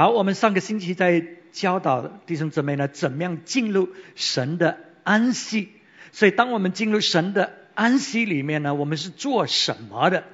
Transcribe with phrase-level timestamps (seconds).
[0.00, 1.22] 好，我们上个星期在
[1.52, 5.72] 教导弟兄姊妹呢，怎么样进入神的安息。
[6.10, 10.24] 所以，当我们进入神的安息里面呢，我们是做什么的？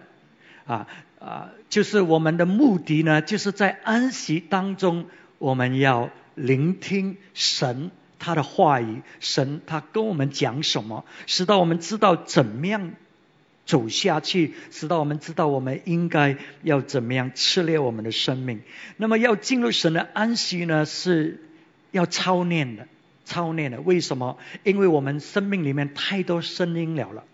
[0.66, 0.86] 啊
[1.18, 5.06] 啊，就是我们的目的呢，就是在安息当中，
[5.38, 7.90] 我们要聆听神
[8.20, 12.92] 他的话语，神他跟我们讲什么，使到我们知道怎么样
[13.66, 18.62] 走下去，直到我们知道我们应该要怎么样炽烈我们的生命。
[18.96, 21.42] 那么，要进入神的安息呢，是
[21.90, 22.86] 要操练的，
[23.24, 23.80] 操练的。
[23.80, 24.38] 为什么？
[24.62, 27.24] 因为我们生命里面太多声音了了。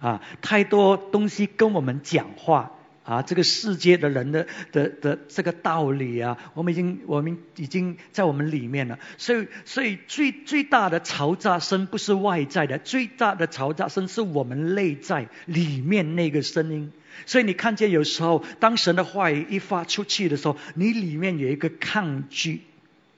[0.00, 2.72] 啊，太多东西跟我们讲话
[3.08, 3.22] 啊！
[3.22, 8.98] 这个世界的人的的的这个道理啊，我们已经我们已经在我们里面了。
[9.16, 16.92] 所以，所以最最大的嘈杂声不是外在的，最大的嘈杂声是我们内在里面那个声音。
[17.24, 22.60] 所以你看见有时候，当神的话语一发出去的时候，你里面有一个抗拒，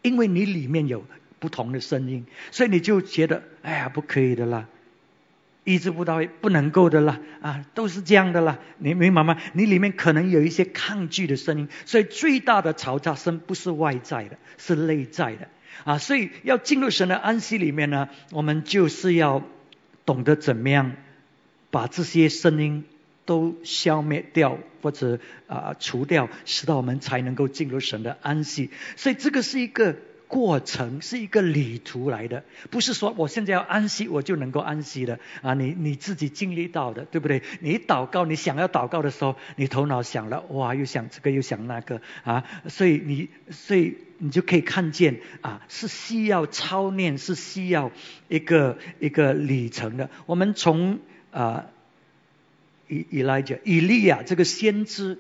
[0.03, 1.05] 因为你里面有
[1.41, 4.69] 不同的声音，所以你就觉得哎呀，不可以的啦。
[5.73, 9.37] 意志不到位，不能够的啦，啊，都是这样的啦，你明白吗？
[9.53, 15.49] 你里面可能有一些抗拒的声音，所以最大的嘈杂声不是外在的，是内在的，
[15.85, 19.43] 啊，所以要进入神的安息里面呢，我们就是要
[20.05, 20.93] 懂得怎么样
[21.71, 22.85] 把这些声音
[23.25, 28.71] 都消灭掉，或者啊除掉，使到我们才能够进入神的安息。
[28.97, 29.97] 所以这个是一个。
[30.31, 35.55] 过程是一个旅途来的，不是说我现在要安息，我就能够安息的啊！
[35.55, 37.43] 你你自己经历到的，对不对？
[37.59, 42.45] 你祷告，你想要祷告的时候，你头脑想了，哇，又想这个又想那个啊！
[42.69, 47.91] 所以你所以你就可以看见啊，是需要操练，是需要
[48.29, 50.09] 一个一个里程的。
[50.27, 51.01] 我们从
[51.33, 51.67] 啊
[52.87, 55.19] 以以来讲，以利亚这个先知。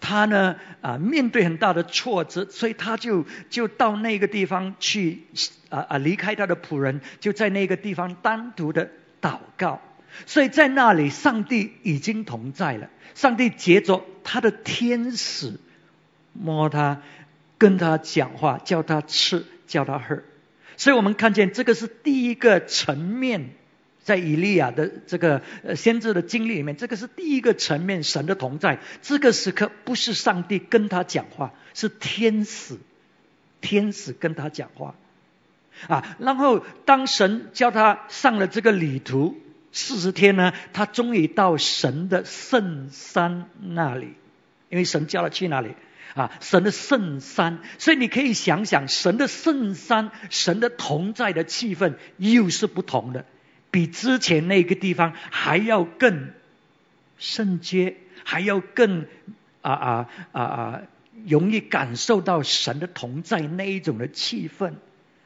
[0.00, 5.24] 他呢啊面对很大的挫折，所以他就就到那个地方去
[5.68, 8.90] 啊啊离开他的仆人，就在那个地方单独的
[9.20, 9.80] 祷告。
[10.26, 12.90] 所以在那里，上帝已经同在了。
[13.14, 15.60] 上帝接着他的天使
[16.32, 17.02] 摸他，
[17.58, 20.22] 跟他讲话，叫他吃，叫他喝。
[20.76, 23.50] 所以我们看见这个是第一个层面。
[24.02, 28.78] 在以利亚的这个呃先知的经历里面，这个是第一个层面，神的同在。
[29.02, 32.78] 这个时刻不是上帝跟他讲话，是天使，
[33.60, 34.94] 天使跟他讲话
[35.86, 36.16] 啊。
[36.18, 39.36] 然后当神叫他上了这个旅途
[39.70, 44.14] 四十天呢，他终于到神的圣山那里，
[44.70, 45.74] 因为神叫他去哪里
[46.14, 46.32] 啊？
[46.40, 47.58] 神的圣山。
[47.78, 53.26] 所以你可以想想，神的圣山，神的同在的气氛又是不同的。
[53.70, 56.30] 比之前那个地方还要更
[57.18, 59.06] 圣洁，还要更
[59.62, 60.82] 啊啊啊啊，
[61.26, 64.72] 容易感受到神的同在那一种的气氛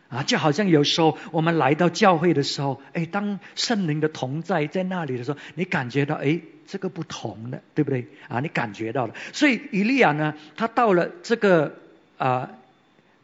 [0.09, 8.41] 啊，就好像有时候我们来到教会的时候，哎，当圣灵的同在在那里的时候，你感觉到哎，这个不同的，对不对啊？
[8.41, 11.77] 你感觉到了，所以以利亚呢，他到了这个
[12.19, 12.51] 啊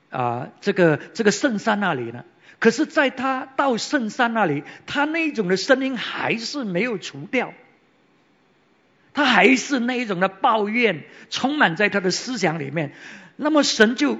[0.09, 2.25] 啊这个这个圣山那里呢。
[2.61, 7.55] 可是，在他到圣山那里，他那种的声音还是没有除掉，
[9.15, 12.93] 他还是那一种的抱怨充满在他的思想里面。
[13.37, 14.19] 那么神就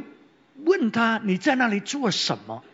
[0.65, 2.65] 问他：“你在那里做什么？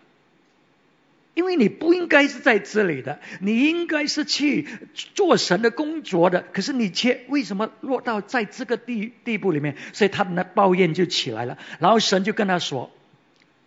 [1.34, 4.69] 因为你不应该是在这里的，你应该是去
[5.15, 6.43] 做神的工作的。
[6.53, 9.77] 可是你却为什么落到在这个地地步里面？
[9.93, 11.59] 所以他的抱怨就起来了。
[11.81, 12.93] 然后神就跟他说：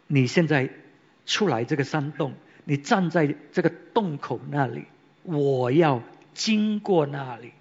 [0.07, 0.69] 你现在。”
[1.29, 2.33] 出来这个山洞，
[2.65, 4.85] 你站在这个洞口那里，
[5.21, 6.01] 我要
[6.33, 7.51] 经过那里。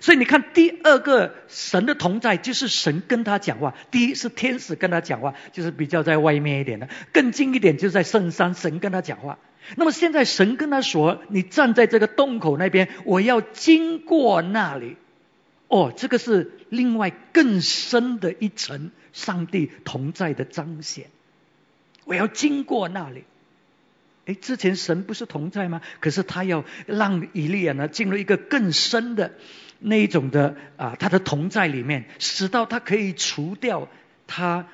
[0.00, 3.74] 所以你看，第二个神的同在就是神跟他讲话。
[3.90, 9.38] 第一是天使跟他讲话，就是比较在外面一点的；更近一点，就在圣山，神跟他讲话。
[9.76, 14.96] 那么现在神跟他说：“你站在这个洞口那边，我要经过那里。”
[15.68, 21.06] 哦，这个是另外更深的一层上帝同在的彰显。
[22.06, 23.24] 我要经过那里，
[24.26, 25.82] 哎，之前神不是同在吗？
[26.00, 29.32] 可是他要让以利亚呢进入一个更深的
[29.80, 33.88] 那一种的啊，他的同在里面，使到他可以除掉
[34.28, 34.68] 他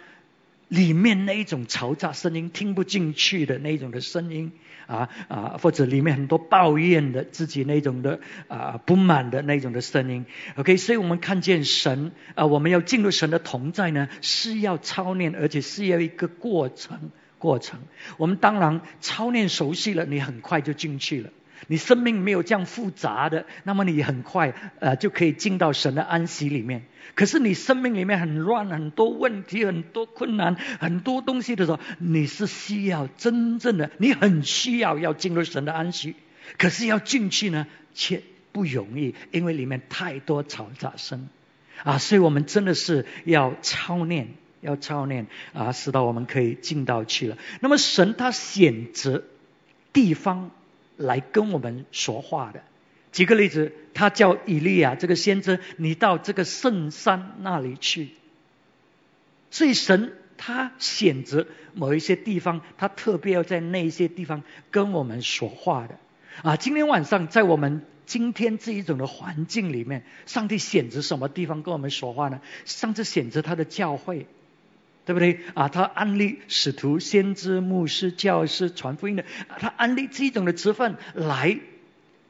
[0.69, 4.52] 里面那一种嘈杂声音、听不进去的那一种的声音
[4.87, 10.26] 啊啊，或者里面很多抱怨的自己那种的啊不满的那种的声音。
[10.56, 17.11] OK，所以我们看见神啊，我们要进入神的同在呢，是要操练，而且是要一个过程。
[17.43, 17.81] 过程，
[18.19, 21.31] 我们当然操练熟悉了，你很快就进去了。
[21.67, 26.85] 你生命没有这样复杂的，那么你很快呃就可以进到神的安息里面。
[27.17, 36.15] 可是你生命里面很乱，很多问题，很多困难，很多东西的时候，你是需要真正的，你很需要要进入神的安息。
[36.59, 38.23] 可是要进去呢，却
[38.53, 41.29] 不容易，因为里面太多嘈杂声
[41.85, 41.99] 啊！
[41.99, 44.29] 所以我们真的是要操练，
[44.62, 47.37] 要操练啊，使到我们可以进到去了。
[47.61, 49.23] 那么神他选择
[49.93, 50.50] 地方
[50.97, 52.62] 来跟我们说话的。
[53.12, 58.09] 举个例子，他叫以利亚这个先知，你到这个圣山那里去。
[59.50, 65.99] 所以神他选择某一些地方，他特别要在那一些地方跟我们说话的。
[66.43, 72.41] 啊，今天晚上在我们今天这一种的环境里面，上帝选择什么地方跟我们说话呢？
[72.65, 74.26] 上帝选择他的教会，
[75.05, 75.41] 对不对？
[75.55, 79.25] 啊，他安利使徒、先知、牧师、教师传福音的，
[79.59, 81.59] 他安利这种的职分来。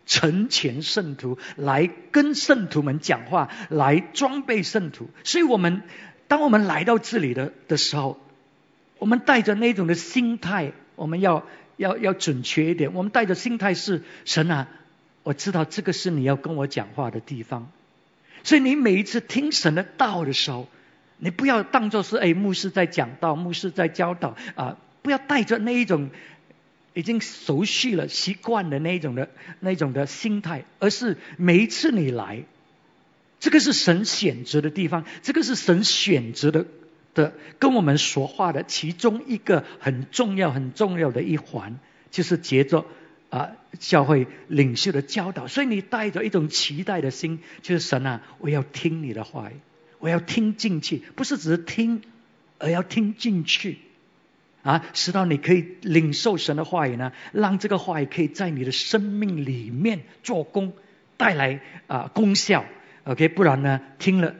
[0.05, 5.09] 成全圣徒，来跟圣徒们讲话，来装备圣徒。
[5.23, 5.83] 所以，我们
[6.27, 8.19] 当我们来到这里的的时候，
[8.99, 11.47] 我们带着那种的心态，我们要
[11.77, 12.95] 要要准确一点。
[12.95, 14.67] 我们带着心态是神啊，
[15.23, 17.71] 我知道这个是你要跟我讲话的地方。
[18.43, 20.69] 所以，你每一次听神的道的时候，
[21.23, 26.11] 你不要当作是哎牧师在讲道，牧师在教导啊，不要带着那一种。
[26.95, 29.31] 已经熟悉了、习惯的那一种的、
[29.61, 32.43] 那种的心态，而是每一次你来，
[33.41, 36.67] 这个是神选择的地方，这个是神选择的
[37.15, 41.79] 的跟我们说话的其中一个很重要、很重要的一环，
[42.11, 42.85] 就是接着
[43.31, 45.47] 啊教会领袖的教导。
[45.47, 49.51] 所以你带着一种期待的心，就是神啊，我要听你的话，
[50.03, 52.03] 我要听进去，不是只是听，
[52.59, 53.79] 而要听进去。
[54.63, 60.73] 啊，使到你可以领受神的话语呢，让这个话语可以在你的生命里面做工，
[61.17, 62.65] 带来啊功效。
[63.05, 64.35] OK，不然呢，听了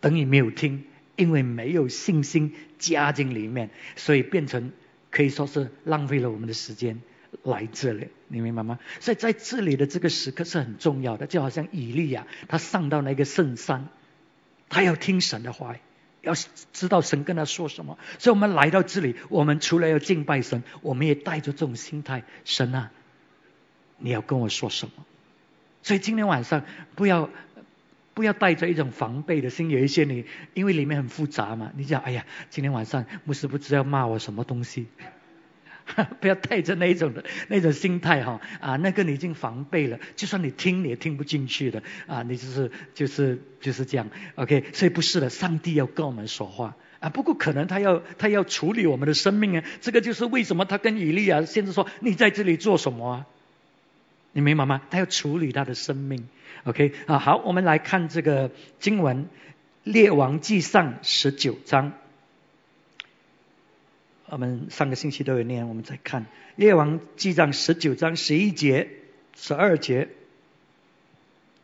[0.00, 0.84] 等于没有听，
[1.16, 4.72] 因为没有信心加进里面，所以变成
[5.10, 7.02] 可以说是浪费了我们的时间
[7.42, 8.78] 来这里，你明白吗？
[9.00, 13.88] 所以在这里的这个时刻是很重要的，就好像以利亚他上到那个圣山，
[14.68, 15.76] 他要听神的话。
[16.22, 16.34] 要
[16.72, 22.90] 知道神跟他说什么，所以我们来到这里，我们除了要敬拜神，我们也带着这种心态：神啊，
[23.98, 25.04] 你要跟我说什么？
[25.84, 26.64] 所以今天晚上
[26.96, 27.30] 不要
[28.12, 30.24] 不要带着一种防备的心，有一些你
[30.54, 34.88] 因为里面很复杂嘛，你讲哎呀，今天晚上牧师不知道骂我什么东西。
[36.20, 53.26] 不要带着那种的那种心态哈啊，那个你已经防备了，就算你听你也听不进去的啊，你就是就是就是这样，OK，所以不是的，上帝要跟我们说话啊，不过可能他要他要处理我们的生命啊，这个就是为什么他跟以利亚先至说你在这里做什么啊？
[54.32, 54.82] 你明白吗？
[54.90, 56.28] 他要处理他的生命
[56.64, 58.50] ，OK 啊，好，我们来看这个
[58.80, 59.24] 经文
[59.84, 61.92] 《列王记上》十九章。
[64.28, 66.22] 我们上个星期都有念，我们再看
[66.56, 68.88] 《列王记上》十九章十一节、
[69.36, 70.08] 十二节。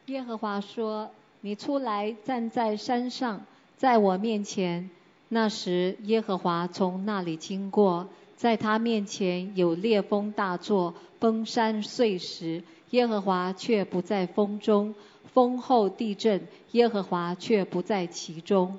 [0.06, 1.10] 耶和华说
[1.42, 3.44] ：“你出来站在山上，
[3.76, 4.90] 在我面前。
[5.28, 12.62] 那时，耶和华从那里经过，在他面前有烈风大作，崩山碎石。
[12.90, 14.94] 耶和华却不在风中，
[15.34, 18.78] 风后地震，耶和华却不在其中。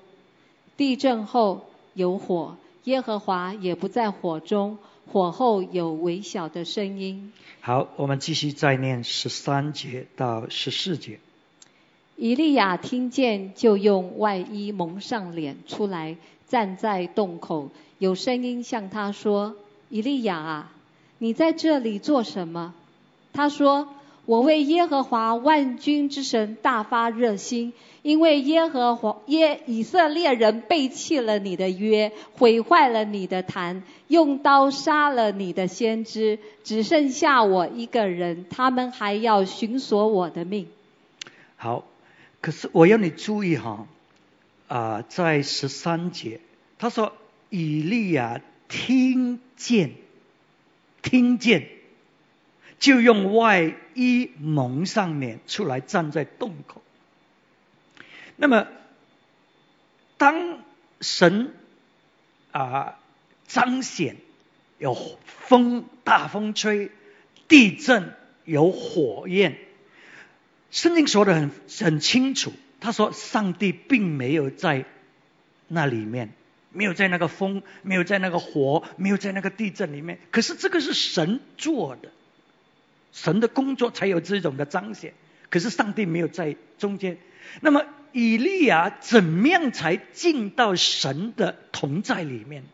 [0.78, 4.78] 地震后有火。”耶和华也不在火中，
[5.12, 7.32] 火后有微小的声音。
[7.62, 11.20] 好，我们继续再念十三节到十四节。
[12.18, 19.56] 以利亚听见，就用外衣蒙上脸出来，站在洞口，有声音向他说
[19.90, 20.72] ：“以利亚啊，
[21.18, 22.74] 你在这里做什么？”
[23.34, 23.88] 他说。
[24.26, 40.68] 我为耶和华万军之神大发热心，因为耶和华耶以色列人背弃了你的约，毁坏了你的坛，用刀杀了你的先知，只剩下我一个人，他们还要寻索我的命。
[41.58, 41.84] 好，
[42.40, 43.88] 可是我要你注意哈，
[44.70, 46.40] 啊，在十三节，
[46.80, 47.12] 他说
[47.50, 48.40] 以利亚
[48.70, 49.92] 听见，
[51.02, 51.68] 听见。
[52.84, 56.84] 就用外衣蒙上脸出来，站在洞口。
[58.36, 58.68] 那么，
[60.18, 60.60] 当
[61.00, 61.54] 神
[62.52, 63.00] 啊
[63.48, 64.18] 彰显
[64.80, 66.92] 有风大风吹，
[67.48, 69.58] 地震有火焰，
[70.70, 72.52] 圣经说的很很清楚。
[72.82, 74.84] 他说，上帝并没有在
[75.70, 76.34] 那里面，
[76.74, 80.20] 没有在那个风，没有在那个火，没有在那个地震里面。
[80.32, 82.12] 可是这个是神做的。
[83.14, 85.14] 神的工作才有这种的彰显。
[85.50, 87.18] 可是上帝没有在中间。
[87.62, 92.66] 那么以利亚怎么样才进到神的同在里面？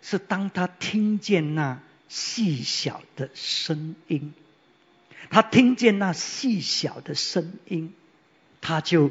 [0.00, 4.32] 是当他听见那细小的声音，
[5.28, 7.92] 他听见那细小的声音，
[8.60, 9.10] 他就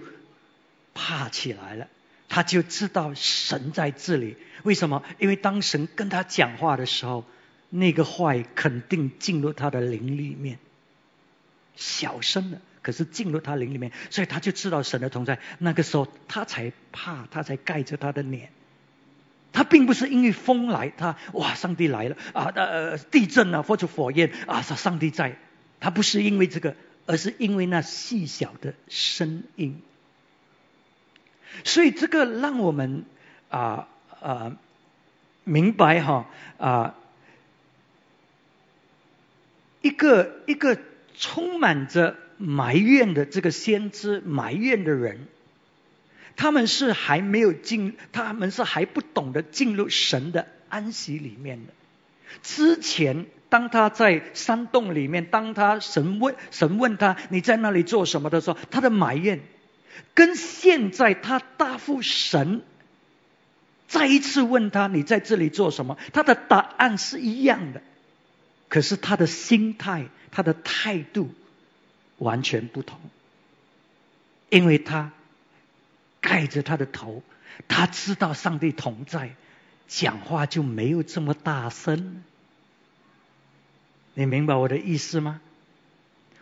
[0.93, 1.87] 怕起来了。
[2.29, 4.37] 他就知道神在这里。
[4.63, 5.03] 为什么？
[5.17, 7.25] 因为当神跟他讲话的时候，
[7.69, 10.59] 那个坏肯定进入他的灵里面，
[11.75, 15.39] 小声的，可是进入他灵里面，所以他就知道神的同在。
[15.59, 18.49] 那个时候他才怕，他才盖着他的脸。
[19.53, 22.51] 他并不是因为风来，他哇，上帝来了啊！
[22.53, 25.37] 呃，地震啊，或者火焰啊，上上帝在。
[25.79, 26.75] 他不是因为这个，
[27.07, 29.81] 而是因为那细小的声音。
[31.63, 33.05] 所以这个让我们
[33.49, 33.87] 啊
[34.21, 34.57] 啊
[35.43, 36.27] 明白哈
[36.59, 36.95] 啊
[39.81, 40.77] 一个一个
[41.17, 45.27] 充满着埋怨的这个先知埋怨的人，
[46.35, 51.73] 他们是还没有进，他们是还不懂得进入神的安息里面的。
[52.43, 59.39] 之前当他在山洞里面，当他神问神问他你在那里做什么的时候，他的埋怨。
[60.13, 62.61] 跟现在他答复神，
[63.87, 67.81] 再一次问他你在这里做什么，他的答案是一样的，
[68.69, 71.29] 可是他的心态、他的态度
[72.17, 72.99] 完全不同，
[74.49, 75.11] 因为他
[76.21, 77.23] 盖着他的头，
[77.67, 79.35] 他知道上帝同在，
[79.87, 82.23] 讲话就没有这么大声。
[84.13, 85.41] 你明白我的意思吗？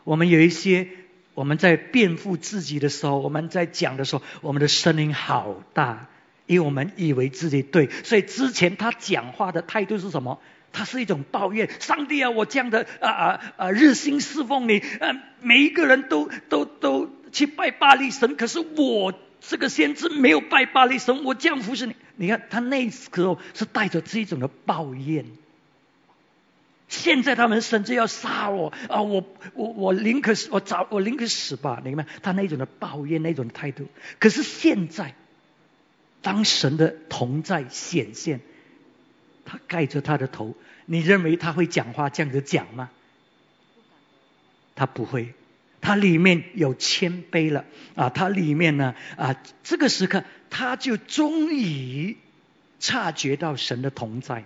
[0.03, 0.87] 我们有一些。
[1.35, 6.07] 我们在辩护自己的时候，我们在讲的时候，我们的声音好大，
[6.45, 7.89] 因为我们以为自己对。
[8.03, 10.39] 所以之前他讲话的态度是什么？
[10.71, 21.95] 他是一种抱怨：上帝啊，我这样的啊啊啊日心侍奉你，嗯，每一个人都都都去拜巴力神，可是我这个先知没有拜巴力神，我这样服侍你。
[22.17, 25.25] 你看他那时候是带着这一种的抱怨。
[26.87, 29.01] 现在他们甚至要杀我啊！
[29.01, 29.23] 我
[29.53, 31.81] 我我宁可死，我早我宁可死吧！
[31.83, 33.87] 你看他那种的抱怨，那种态度。
[34.19, 35.15] 可是现在，
[36.25, 38.39] 当神的同在显现，
[39.45, 40.55] 他盖着他的头，
[40.87, 42.89] 你认为他会讲话这样子讲吗？
[44.73, 45.35] 他不会，
[45.81, 47.63] 他里面有谦卑了
[47.93, 48.09] 啊！
[48.09, 52.17] 他里面呢啊，这个时刻他就终于
[52.79, 54.45] 察觉到神的同在。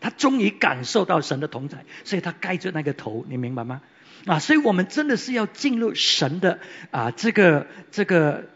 [0.00, 3.82] 他终于感受到神的同在，所以他盖着那个头，你明白吗？
[4.24, 8.48] 啊，所以我们真的是要进入神的啊这个这个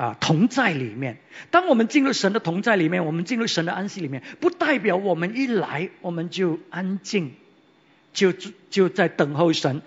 [0.00, 1.18] 啊同在里面。
[1.50, 7.32] 当我们进入神的同在里面，我们进入神的安息里面，不代表我们一来我们就安静，
[8.14, 8.32] 就
[8.70, 9.82] 就在等候神，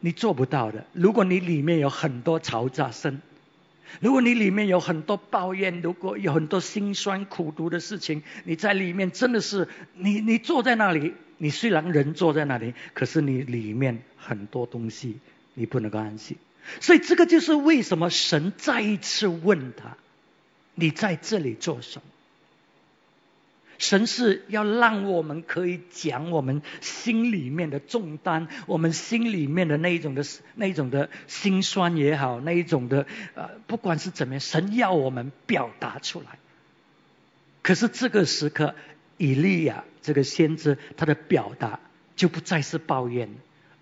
[0.00, 0.86] 你做不到的。
[0.92, 3.20] 如果你里面有很多嘈杂声。
[4.00, 15.16] 如果你里面有很多抱怨，如果有很多心酸苦毒的事情，你在里面真的是你你坐在那里，你虽然人坐在那里，可是你里面很多东西
[15.54, 16.36] 你不能够安息。
[16.80, 19.96] 所以这个就是为什么神再一次问他：
[20.74, 22.02] 你在这里做什么？
[23.78, 30.24] 神是要让我们可以讲我们心里面的重担，我们心里面的那一种的
[30.56, 33.06] 那一种的心酸也好，那一种的
[33.36, 36.40] 呃，不管是怎么样，神要我们表达出来。
[37.62, 38.74] 可是这个时刻，
[39.16, 41.78] 以利亚这个先知他的表达
[42.16, 43.28] 就不再是抱怨，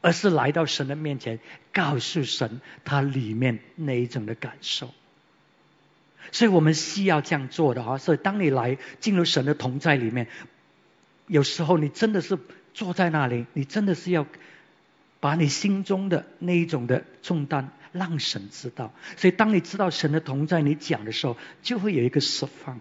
[0.07, 1.41] 而是来到神的面前，
[1.73, 4.95] 告诉神他里面那一种的感受。
[6.31, 7.99] 所以我们需要这样做的啊！
[7.99, 10.29] 所以当你来进入神的同在里面，
[11.27, 12.39] 有时候你真的是
[12.73, 14.25] 坐在那里，你真的是要
[15.19, 18.95] 把你心中的那一种的重担让神知道。
[19.17, 22.81] 所以当你知道神的同在，你讲的时候就会有一个释放，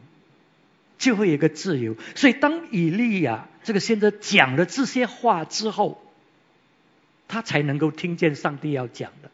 [1.00, 1.96] 就会有一个自由。
[2.14, 6.05] 所以当以利亚这个先知讲了这些话之后，
[7.28, 9.32] 他才能够听见上帝要讲的。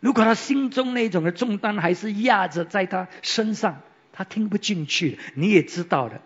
[0.00, 3.80] 如果他心中那种的重担还是压着在他身上，
[4.12, 5.18] 他听不进去。
[5.34, 6.20] 你也知道的，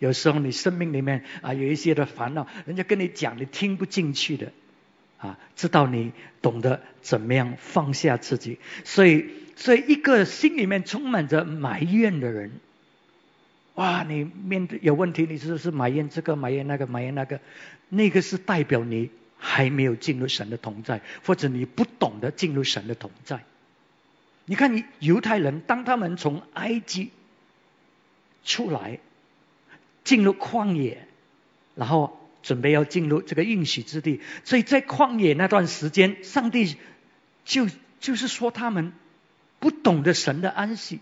[0.00, 4.52] 有时候你生命里面啊有一些的烦恼，人家跟你讲，你听不进去的
[5.18, 5.38] 啊。
[5.54, 6.12] 知道你
[6.42, 12.50] 懂得怎么样放下自己，所以，所以一个心里面充满着埋怨的人，
[13.74, 17.38] 哇，你面对有问题，你是不是埋怨这个埋怨那个埋怨那个？
[17.88, 19.10] 那个是代表你。
[19.38, 23.44] 还没有进入神的同在，或者你不懂得进入神的同在。
[24.44, 27.10] 你看，你犹太人当他们从埃及
[28.44, 29.00] 出来，
[30.04, 31.06] 进入旷野，
[31.74, 36.76] 然后准备要进入这个应许之地，所以在旷野那段时间，上帝
[37.44, 38.92] 就就是说他们
[39.58, 41.00] 不懂得神的安息，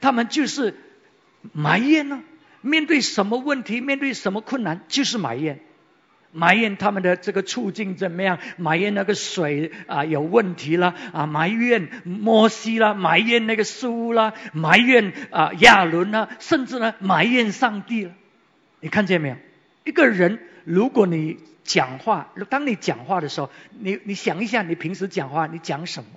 [0.00, 0.74] 他们就是
[1.52, 2.22] 埋怨呢。
[2.62, 5.60] 面对什么问题，面对什么困难，就是埋怨，
[6.32, 18.12] 埋怨他们的这个处境怎么样，埋怨那个水啊有问题了啊，埋怨摩西啦，埋怨那个书啦，埋怨啊亚伦啦，甚至呢埋怨上帝了。
[18.80, 19.36] 你看见没有？
[19.84, 26.08] 一个人，如果你讲话，当你讲话的时候，你你想一下，你平时讲话你讲什么？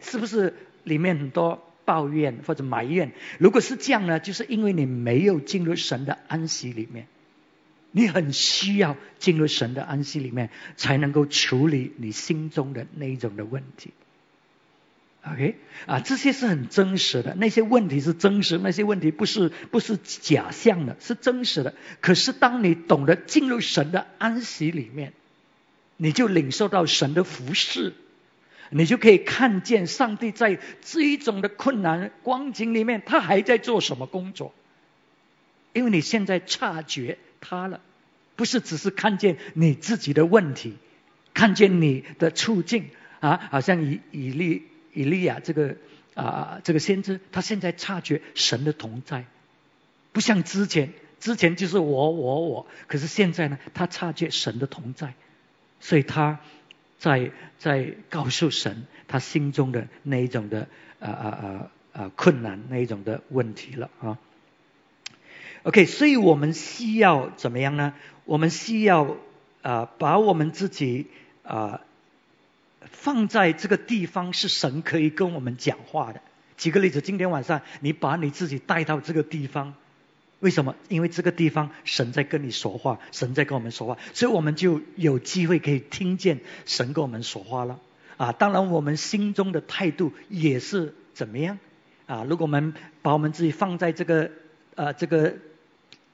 [0.00, 1.64] 是不是里面很多？
[1.88, 7.06] 抱怨或者埋怨，如果是这样呢，就是因为你没有进入神的安息里面，
[7.98, 13.92] 你很需要进入神的安息里面，才能够处理你心中的那一种的问题。
[15.22, 21.74] OK，啊，这些是很真实的，那些问题是真实，那些问题不是不是假象的，是真实的。
[22.00, 25.12] 可是当你懂得进入神的安息里面，
[25.96, 27.94] 你就领受到神的服饰。
[28.70, 34.54] 你就可以看见上帝在这一种的困难光景里面，他还在做什么工作？
[35.72, 37.80] 因为你现在察觉他了，
[38.38, 40.76] 不是只是看见你自己的问题，
[41.34, 44.62] 看见你的处境啊，好像以以利
[44.94, 45.76] 以利亚这个
[46.14, 49.26] 啊这个先知，他现在察觉神的同在，
[50.12, 55.14] 不像之前，之前就是我我我，可是现在呢，他察觉神的同在，
[55.80, 56.38] 所以他。
[57.00, 57.30] 在
[57.60, 60.66] 在告诉神他心中的那一种的
[60.98, 64.18] 啊啊啊啊困难那一种的问题了啊。
[65.68, 67.92] OK，所以我们需要怎么样呢？
[68.24, 69.18] 我们需要
[69.60, 71.08] 啊把我们自己
[71.42, 71.82] 啊
[72.80, 76.22] 放在这个地方，是神可以跟我们讲话的。
[76.56, 79.74] 举个例子，今天晚上你把你自己带到这个地方。
[80.40, 80.74] 为什么？
[80.88, 87.78] 因为这个地方神在跟你说话，神在跟我们说话，所以我们就有机会可以听见神跟我们说话了。
[88.16, 91.58] 啊，当然我们心中的态度也是怎么样？
[92.06, 92.72] 啊，如果我们
[93.02, 94.30] 把我们自己放在这个
[94.74, 95.34] 呃这个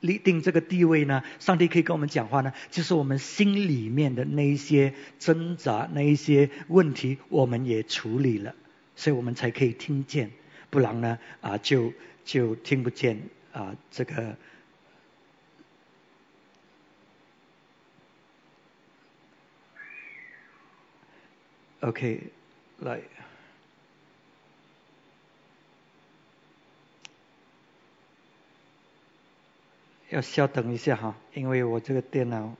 [0.04, 8.54] 立定这个地位呢，上帝可以跟我们讲话呢，就是我们心里面的那一些挣扎、那一些问题，我们也处理了，
[8.96, 10.30] 所以我们才可以听见，
[10.68, 11.92] 不然呢啊就
[12.24, 13.18] 就听不见。
[13.54, 14.36] 啊，这个
[21.78, 22.20] ，OK，
[22.80, 23.00] 来，
[30.14, 32.54] 要稍等一下哈，因为我这个电脑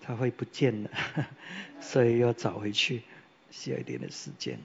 [0.00, 0.90] 它会不见的，
[1.80, 3.02] 所以要找回去，
[3.50, 4.58] 需要一点的时间。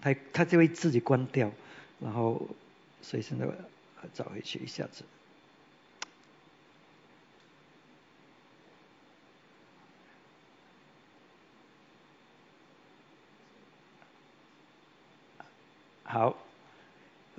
[0.00, 1.52] 它它就会自己关掉，
[2.00, 2.48] 然后
[3.02, 3.46] 所以现在。
[4.14, 5.04] 找回去一下子。
[16.02, 16.34] 好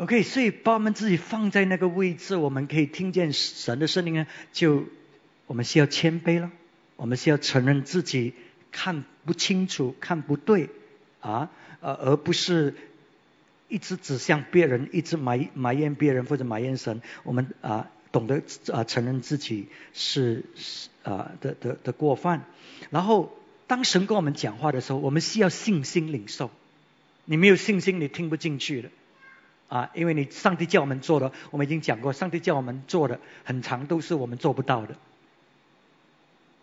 [0.01, 4.25] ，OK，所以把我们自己放在那个位置，我们可以听见神的声音呢。
[4.51, 4.85] 就
[5.45, 6.49] 我们需要谦卑了，
[6.95, 8.33] 我们需要承认自己
[8.71, 10.69] 看不清楚、看不对
[11.19, 12.73] 啊，呃，而不是。
[13.73, 17.01] 一直指向别人，一直埋埋怨别人或者埋怨神。
[17.23, 18.41] 我们啊懂得
[18.73, 20.43] 啊承认自己是
[21.03, 22.43] 啊的的的过犯。
[22.89, 23.33] 然后
[23.67, 26.51] 当神跟我们讲话的时候，我们需要信心领受。
[27.23, 28.89] 你没有信心，你听不进去的
[29.71, 29.89] 啊！
[29.95, 34.95] 因为你上帝叫我们做的，我们已经讲过，上帝叫我们做的很长都是我们做不到的。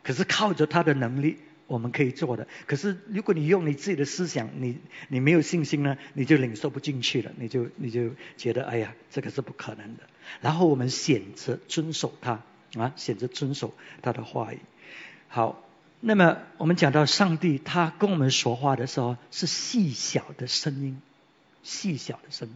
[0.03, 1.38] 可是靠着他的能力。
[1.68, 10.05] 我们可以做的，可是如果你用你自己的思想，你你没有信心呢，你就领受不进去了，你就你就觉得哎呀，这个是不可能的。
[10.40, 12.40] 然后我们选择遵守他
[12.79, 14.61] 啊，选择遵守他的话语。
[15.29, 15.62] 好，
[16.01, 21.03] 那么我们讲到上帝，他跟我们说话的时候是细小的声音，
[21.62, 22.55] 细小的声音。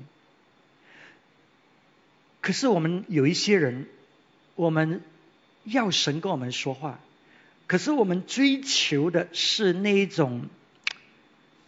[2.42, 3.86] 可是我们有一些人，
[4.56, 5.00] 我们
[5.64, 7.00] 要神跟我们说话。
[7.68, 10.48] 可是我们追求的是那一种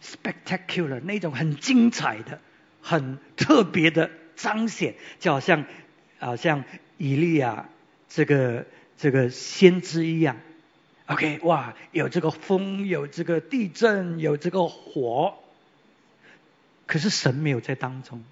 [0.03, 2.39] spectacular，那种很精彩的、
[2.81, 5.65] 很特别的彰显，就好像
[6.19, 6.63] 好像
[6.97, 7.69] 以利亚
[8.07, 10.37] 这个这个先知一样。
[11.07, 15.35] OK，哇，有这个风，有这个地震，有这个火，
[16.85, 18.23] 可是神没有在当中。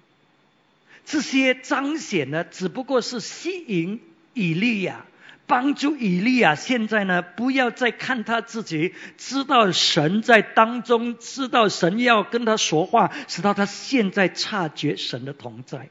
[1.04, 4.00] 这些彰显呢，只不过是吸引
[4.32, 5.04] 以利亚。
[5.46, 15.90] 帮助以利亚现在呢，不要再看他自己，知道神在当中，知道神要跟他说话，直到他现在察觉神的同在。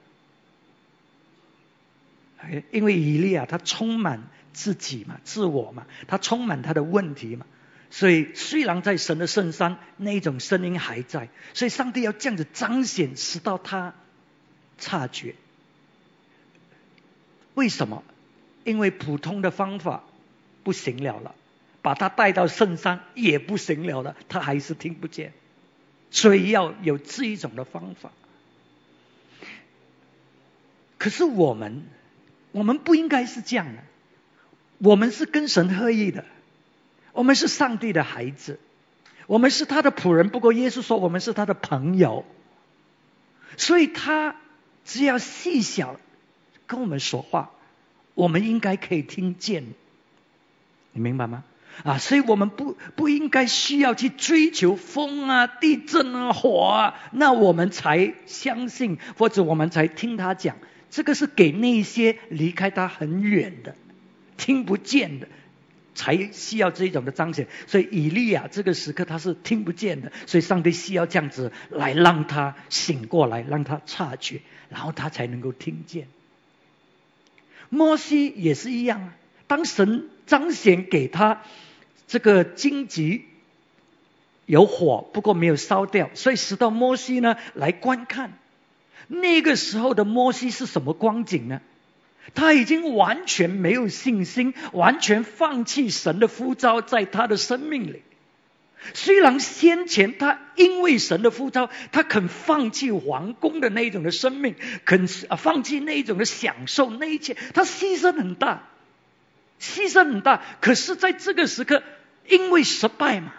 [2.71, 4.23] 因为以利亚他充满
[4.53, 7.45] 自己嘛，自我嘛，他充满他的问题嘛。
[7.91, 13.93] 所以虽然在神的圣山，那一种声音还在，所以上帝要这样子彰显，使到他
[14.83, 15.35] 察觉。
[17.55, 18.03] 为什么？
[18.63, 20.03] 因为普通的方法
[20.63, 21.35] 不行了了，
[21.81, 25.33] 把他带到圣山也不行了了，他还是听不见。
[26.11, 28.11] 所以要有这一种的方法。
[30.97, 31.83] 可是我们，
[32.51, 33.83] 我们不应该是这样的。
[34.77, 36.23] 我们是跟神合一的，
[37.11, 38.59] 我们是上帝的孩子，
[39.27, 40.29] 我们是他的仆人。
[40.29, 42.25] 不过耶稣说我们是他的朋友，
[43.57, 44.35] 所以他
[44.85, 45.99] 只要细小
[46.67, 47.51] 跟我们说话，
[48.13, 49.65] 我们应该可以听见。
[50.91, 51.43] 你明白吗？
[51.83, 60.57] 啊，所以我们不不应该需要去追求风啊、地震啊、火啊，那我们才相信，或者我们才听他讲。
[60.91, 63.75] 这个是给那些离开他很远的、
[64.37, 65.27] 听不见的，
[65.95, 67.47] 才需要这种的彰显。
[67.67, 76.07] 所以以利亚这个时刻他是听不见的，所以上帝需要这样子来让他醒过来，让他察觉，然后他才能够听见。
[77.69, 79.15] 摩西也是一样啊，
[79.47, 81.41] 当神彰显给他
[82.07, 83.25] 这个荆棘
[84.45, 88.33] 有火，不过没有烧掉，所以使到摩西呢来观看。
[89.07, 91.61] 那个时候的摩西是什么光景呢？
[92.33, 98.01] 他已经完全没有信心，完全放弃神的呼召在他的生命里。
[98.93, 108.67] 虽然先前他因为神的呼召，他肯放弃皇宫的那一种的生命，肯放弃那一种的享受，那一切他牺牲很大，
[109.59, 110.41] 牺牲很大。
[110.59, 111.81] 可是在这个时刻，
[112.27, 113.33] 因为失败嘛，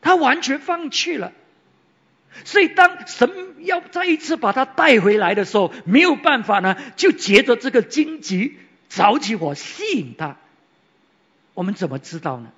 [0.00, 1.32] 他完全放弃了。
[2.44, 10.36] 所以，当神要再一次把他带回来的时候，没有办法呢，就借着这个荆棘着起火，吸引他。
[11.54, 12.50] 我们怎么知道呢？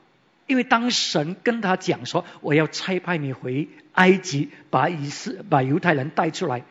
[0.47, 6.65] 因为当神跟他讲说：“我要差派你回埃及，把以斯把犹太人带出来。”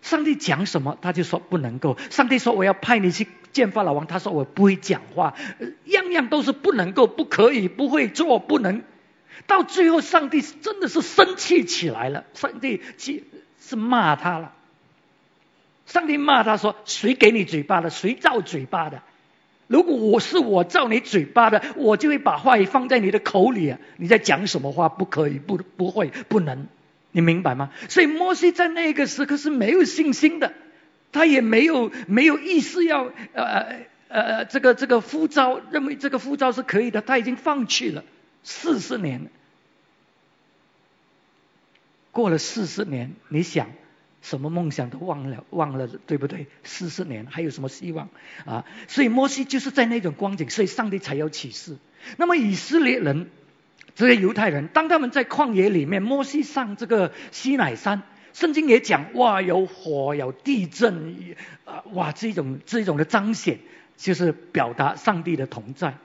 [0.00, 1.96] 上帝讲什么，他就说不能够。
[2.10, 5.34] 上帝说：“我要派你去见法老王。”他说：“我不会讲话，
[5.84, 8.82] 样样都是不能够、不可以、不会做、不能。”
[9.46, 12.24] 到最后，上帝真的是生气起来了。
[12.34, 13.22] 上帝是
[13.60, 14.52] 是骂他了。
[15.86, 17.90] 上帝骂他说：“谁给你嘴巴的？
[17.90, 19.02] 谁造嘴巴的？
[19.66, 23.78] 如果我是我造你嘴巴的，我就会把话语放在你的口里啊！
[23.96, 24.88] 你在讲什么话？
[24.88, 26.66] 不可以，不不会，不能，
[27.10, 27.70] 你明白吗？
[27.88, 30.52] 所以摩西在那个时刻是没有信心的，
[31.10, 38.04] 他也没有没有意思要呃呃这个这个呼召，认为这个呼召是可以的，他已经放弃了。
[38.44, 39.30] 四十年，
[42.10, 43.70] 过了四十年，你想
[44.20, 46.46] 什么梦想都忘了，忘了，对不对？
[46.64, 48.08] 四十年还有什么希望
[48.44, 48.64] 啊？
[48.88, 51.76] 所以摩西就是在那种光景，所以上帝才有启示。
[52.16, 53.30] 那么以色列人，
[53.94, 58.02] 这些犹太人，当他们在旷野里面，摩西上这个西乃山，
[58.32, 63.58] 圣经也讲，哇，有火，有地震，啊，哇，这种这种的彰显，
[63.96, 65.96] 就是表达上帝的同在。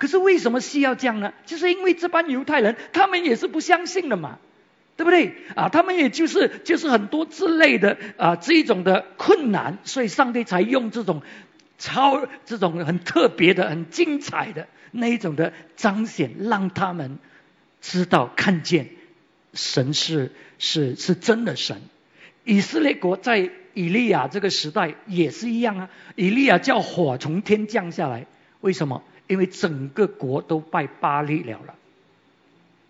[0.00, 1.34] 可是为什么戏要这样呢？
[1.44, 4.38] 就是因为这帮犹太人，他们也是不相信的嘛，
[4.96, 5.34] 对不对？
[5.54, 11.20] 啊，他们也就是就是很多之类的啊这一种的困难，所以上帝才用这种
[11.76, 17.18] 超这种很特别的、很精彩的那一种的彰显，让他们
[17.82, 18.88] 知道看见
[19.52, 21.82] 神是是是真的神。
[22.44, 28.26] 以色列国在以利亚这个时代也是一样啊，以利亚叫火从天降下来，
[28.62, 29.04] 为什么？
[29.30, 31.76] 因为整个国都拜巴利了了，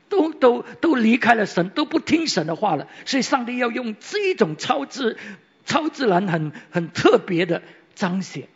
[0.09, 5.19] 都都都离开了神，都不听神的话了，所以上帝要用这种超自
[5.67, 7.61] 超自然、很很特别的
[7.95, 8.49] 彰显。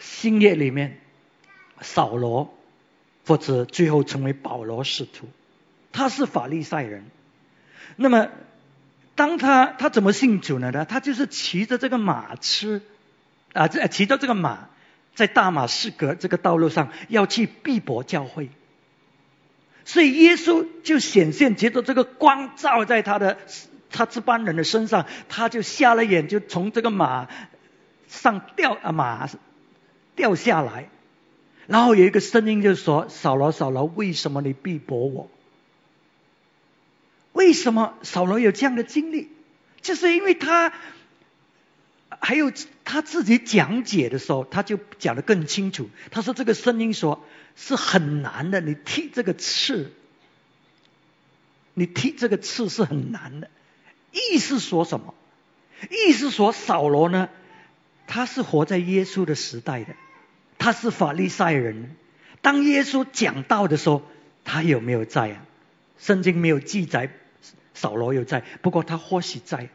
[0.00, 0.98] 新约里面，
[1.80, 2.52] 扫罗
[3.24, 5.28] 或者最后成为保罗使徒，
[5.92, 7.04] 他是法利赛人。
[7.94, 8.30] 那么，
[9.14, 10.84] 当他他怎么信主呢？
[10.86, 12.82] 他就是骑着这个马吃
[13.52, 14.70] 啊，这骑着这个马。
[15.16, 18.50] 在大马士革这个道路上要去逼迫教会，
[19.86, 23.38] 所以耶稣就显现，接着这个光照在他的
[23.90, 27.28] 他这班人的身上，他就瞎了眼，就从这个马
[28.08, 29.26] 上掉啊马
[30.14, 30.90] 掉下来，
[31.66, 35.30] 然后有一个声音就说：“扫罗，扫罗，为什么你逼迫我？
[37.32, 39.30] 为什么扫罗有这样的经历？
[39.80, 40.74] 就是因为他。”
[42.20, 42.52] 还有
[42.84, 45.90] 他自己讲解的时候，他就讲得更清楚。
[46.10, 47.24] 他说：“这个声音说
[47.54, 49.92] 是很难的，你踢这个刺，
[51.74, 53.50] 你踢这个刺是很难的。”
[54.32, 55.14] 意思说什么？
[55.90, 57.28] 意思说扫罗呢？
[58.06, 59.94] 他是活在耶稣的时代的，
[60.58, 61.96] 他是法利赛人。
[62.40, 64.02] 当耶稣讲道的时候，
[64.44, 65.42] 他有没有在啊？
[65.98, 67.10] 圣经没有记载
[67.74, 69.68] 扫罗有在，不过他或许在，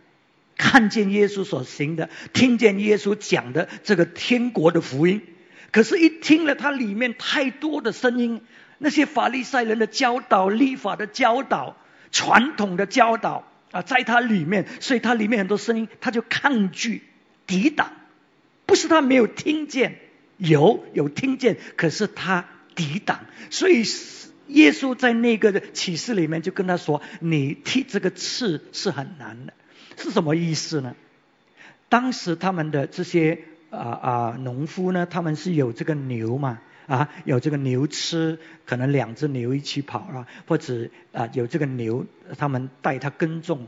[0.62, 5.24] 看见耶稣所行的，听见耶稣讲的这个天国的福音。
[5.72, 8.42] 可是，一听了他里面太多的声音，
[8.78, 11.78] 那些法利赛人的教导、立法的教导、
[12.12, 17.02] 传统的教导啊，在他里面，所以他里面很多声音，他就抗拒、
[17.48, 17.92] 抵挡。
[18.68, 19.98] 不是他没有听见，
[20.38, 22.46] 有有听见，可是他
[22.76, 23.26] 抵挡。
[23.50, 23.84] 所以
[24.48, 29.54] 耶稣在那个启示里面就跟他说：“你踢这个刺是很难的，
[29.98, 30.96] 是什么意思呢？”
[31.90, 33.40] 当时他们的这些。
[33.72, 35.08] 啊啊，农夫呢？
[35.10, 36.60] 他们是有这个牛嘛？
[36.88, 42.06] 啊，有这个牛吃，可能两只牛一起跑啊，或者啊有这个牛，
[42.38, 43.68] 他们带它耕种，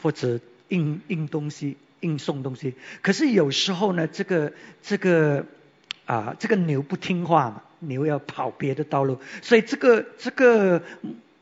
[0.00, 2.74] 或者运运东西、运送东西。
[3.02, 5.44] 可是有时候呢，这个这个
[6.04, 10.84] 啊，这个牛不听话嘛，牛要跑别的道路，所以这个这个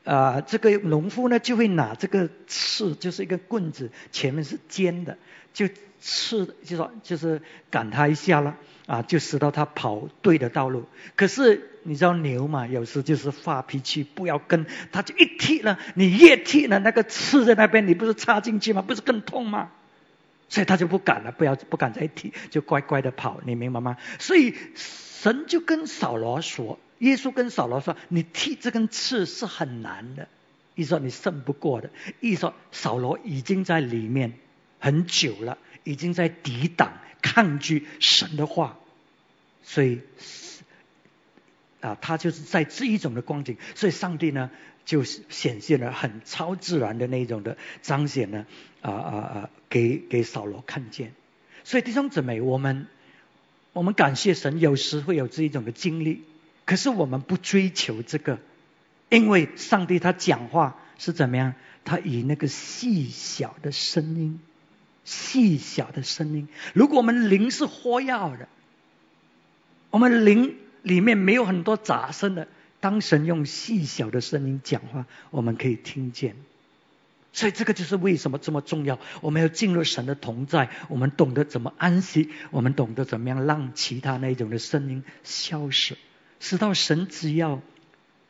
[0.05, 5.17] 啊，这个农夫呢就会拿这个刺，就是一个棍子，前面是尖的，
[5.53, 5.67] 就。
[6.07, 7.41] 刺，就说就是
[7.71, 10.85] 赶他一下了啊，就使到他跑对的道路。
[11.15, 18.83] 可是你知道牛嘛，有时就是发脾气，不要跟，他就一踢呢，你越踢呢，那个刺在那边，你不是插进去吗？
[18.83, 19.71] 不是更痛吗？
[20.47, 23.97] 所以他就不敢了，不要不敢再踢，就乖乖的跑，你明白吗？
[24.19, 30.27] 所以神就跟扫罗说，耶稣跟扫罗说，你踢这根刺是很难的，
[30.75, 31.89] 意思说你胜不过的，
[32.19, 34.33] 意思说扫罗已经在里面
[34.79, 35.57] 很久了。
[35.87, 38.79] 已经在抵挡、抗拒神的话，
[39.61, 40.01] 所以
[41.79, 44.49] 啊，他就是在这一种的光景，所以上帝呢，
[44.83, 48.47] 就显现了很超自然的那种的彰显呢，
[48.81, 51.13] 啊啊啊，给给扫罗看见。
[51.63, 52.87] 所以弟兄姊妹，我们
[53.71, 56.23] 我们感谢神，有时会有这一种的经历，
[56.65, 58.39] 可是我们不追求这个，
[59.09, 61.53] 因为上帝他讲话是怎么样？
[61.83, 64.39] 他以那个细小的声音。
[65.03, 66.47] 细小的声音。
[66.73, 68.47] 如果我们灵是活药的，
[69.91, 72.47] 我们灵里面没有很多杂声的。
[72.79, 76.35] 当神用细小的声音讲话，我们可以听见。
[77.33, 78.97] 所以这个就是为什么这么重要。
[79.21, 85.97] 我们要进入神的同在，我们懂得怎么安息，我们懂得怎么样让其他那种的声音消失，
[86.39, 87.61] 直到神只要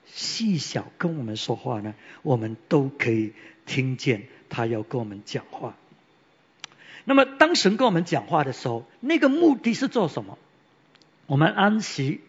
[0.05, 3.33] 细小跟我们说话呢，我们都可以
[3.65, 5.75] 听见他要跟我们讲话。
[7.03, 10.37] 那么，当神跟我们讲话的时候，那个目的是做什么？
[11.27, 12.21] 我们安息，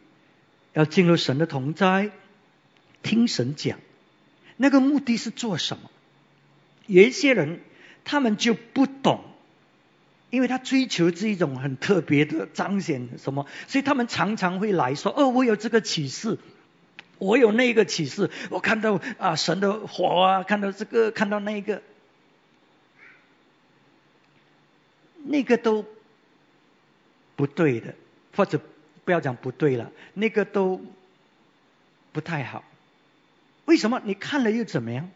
[0.72, 2.10] 要进入神的同在，
[3.02, 3.78] 听神讲。
[4.56, 5.90] 那个目的是做什么？
[6.86, 7.60] 有一些人，
[8.04, 9.24] 他们就不懂，
[10.37, 16.37] 因为他追求这一种很特别的彰显什么，所以他们常常会来说：“哦，我有这个启示，
[17.16, 21.81] 我有那个启示，我看到啊神的火啊，看到这个，看到那个。”
[25.25, 25.87] 那个都
[27.35, 27.94] 不对的，
[28.37, 28.61] 或者
[29.07, 30.83] 不要讲不对了，那个都
[32.12, 32.62] 不太好。
[33.64, 34.03] 为什么？
[34.05, 35.09] 你看了又怎么样？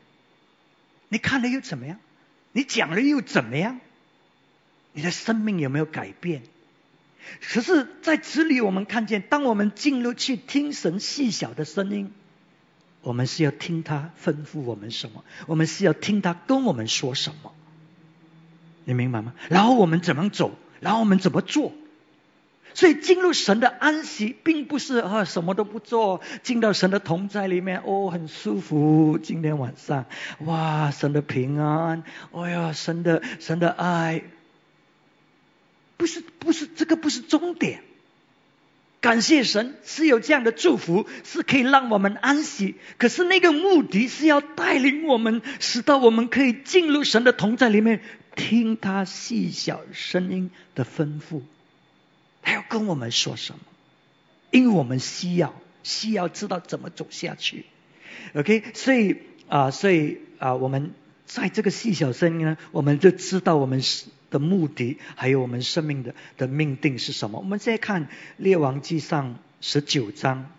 [1.11, 1.99] 你看了又怎么样？
[2.53, 3.81] 你讲了又怎么样？
[5.01, 6.43] 你的生命有没有改变？
[7.41, 12.13] 可是，在这里我们看见，当我们进入去听神细小的声音，
[13.01, 15.25] 我们是要听他吩咐我们什么？
[15.47, 17.55] 我们是要听他跟我们说什么？
[18.85, 19.33] 你明白吗？
[19.49, 20.53] 然后我们怎么走？
[20.81, 21.73] 然后我们怎么做？
[22.75, 29.19] 所以进入神的安息，并不是啊什么都不做，进到神的同在里面，哦很舒服。
[29.23, 30.05] 今天晚上，
[30.41, 34.23] 哇，神的平安，哎呀，神的神的爱，
[36.01, 37.83] 不是不是这个不是终点。
[39.03, 42.77] 感谢神是有这样的祝福，是可以让我们安息。
[42.97, 48.01] 可是那个目的是要带领我们，使到我们可以进入神的同在里面。
[48.35, 51.43] 听他细小声音的吩咐，
[52.41, 53.61] 他要跟我们说什么？
[54.51, 57.67] 因为我们需要，需要知道怎么走下去。
[58.33, 60.93] OK，所以啊，所以啊，我们
[61.27, 67.38] 在这个细小声音呢，我们就知道我们是的目的，还有我们生命的的命定是什么。
[67.38, 70.51] 我们再看列王记上十九章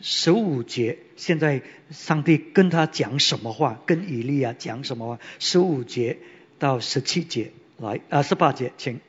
[0.00, 3.80] 十五节，现在上帝跟他讲什么话？
[3.86, 5.18] 跟以利亚讲什么话？
[5.38, 6.18] 十五节。
[6.58, 9.00] 到十七节来啊，十八节，请。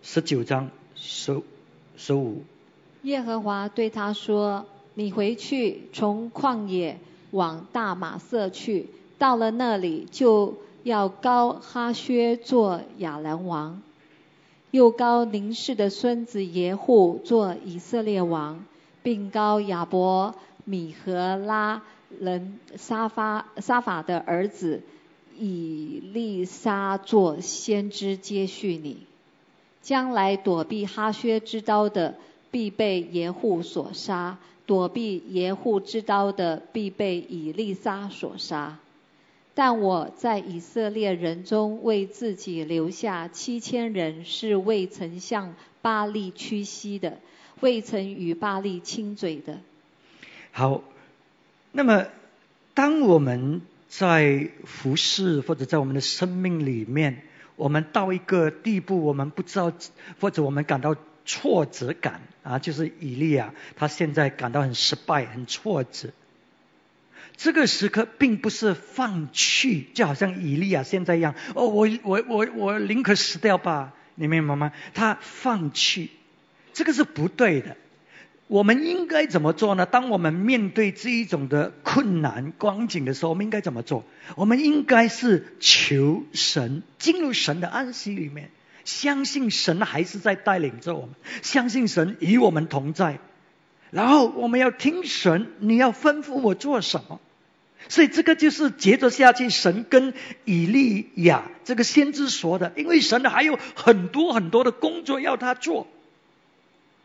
[0.00, 1.42] 十九章十
[1.96, 2.44] 十五。
[3.02, 8.88] 耶和华对他说：“你回去，从旷野往大马色去，
[9.18, 13.82] 到了那里就要高哈薛做亚兰王，
[14.70, 18.64] 又高宁氏的孙子耶户做以色列王，
[19.02, 21.82] 并高亚伯米和拉
[22.20, 24.82] 人沙发沙法的儿子
[25.38, 28.98] 以利沙做先知接续你。
[29.80, 32.14] 将来躲避哈薛之刀的，
[32.58, 38.78] 必被耶户所杀；躲避耶户之刀的，必被以利沙所杀。
[39.54, 47.18] 但我在以色列人中为自己留下七千人，是未曾向巴利屈膝的，
[47.60, 49.60] 未曾与巴利亲嘴的。
[50.50, 50.82] 好，
[51.70, 52.06] 那么
[52.74, 57.22] 当我们在服侍或者在我们的生命里面，
[57.54, 59.72] 我们到一个地步，我们不知道，
[60.18, 66.08] 或者我们感到挫折感啊，就是以利亚，他现在感到很失败、很挫折。
[67.36, 74.72] 这个时刻并不是放弃，就好像以利亚现在一样，哦，我我我我宁可死掉吧，你明白吗？
[74.94, 76.10] 他放弃，
[76.72, 77.76] 这个是不对的。
[78.46, 79.84] 我们应该怎么做呢？
[79.84, 84.04] 当我们面对这一种的困难光景的时候，我们应该怎么做？
[84.36, 88.50] 我们应该是求神，进入神的安息里面，
[88.88, 91.10] 相信神还是在带领着我们，
[91.42, 93.18] 相信神与我们同在。
[93.90, 97.20] 然后我们要听神，你要吩咐我做什么？
[97.90, 100.14] 所以这个就是接着下去，神跟
[100.46, 105.86] 以利亚这个先知说的，因为神还有很多很多的工作要他做。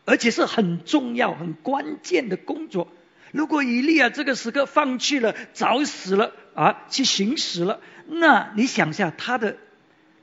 [0.06, 2.88] 而且是很重要、很关键的工作。
[3.30, 9.56] 如果以利亚这个时刻放弃了、早死了啊，去行死了，那你想下他的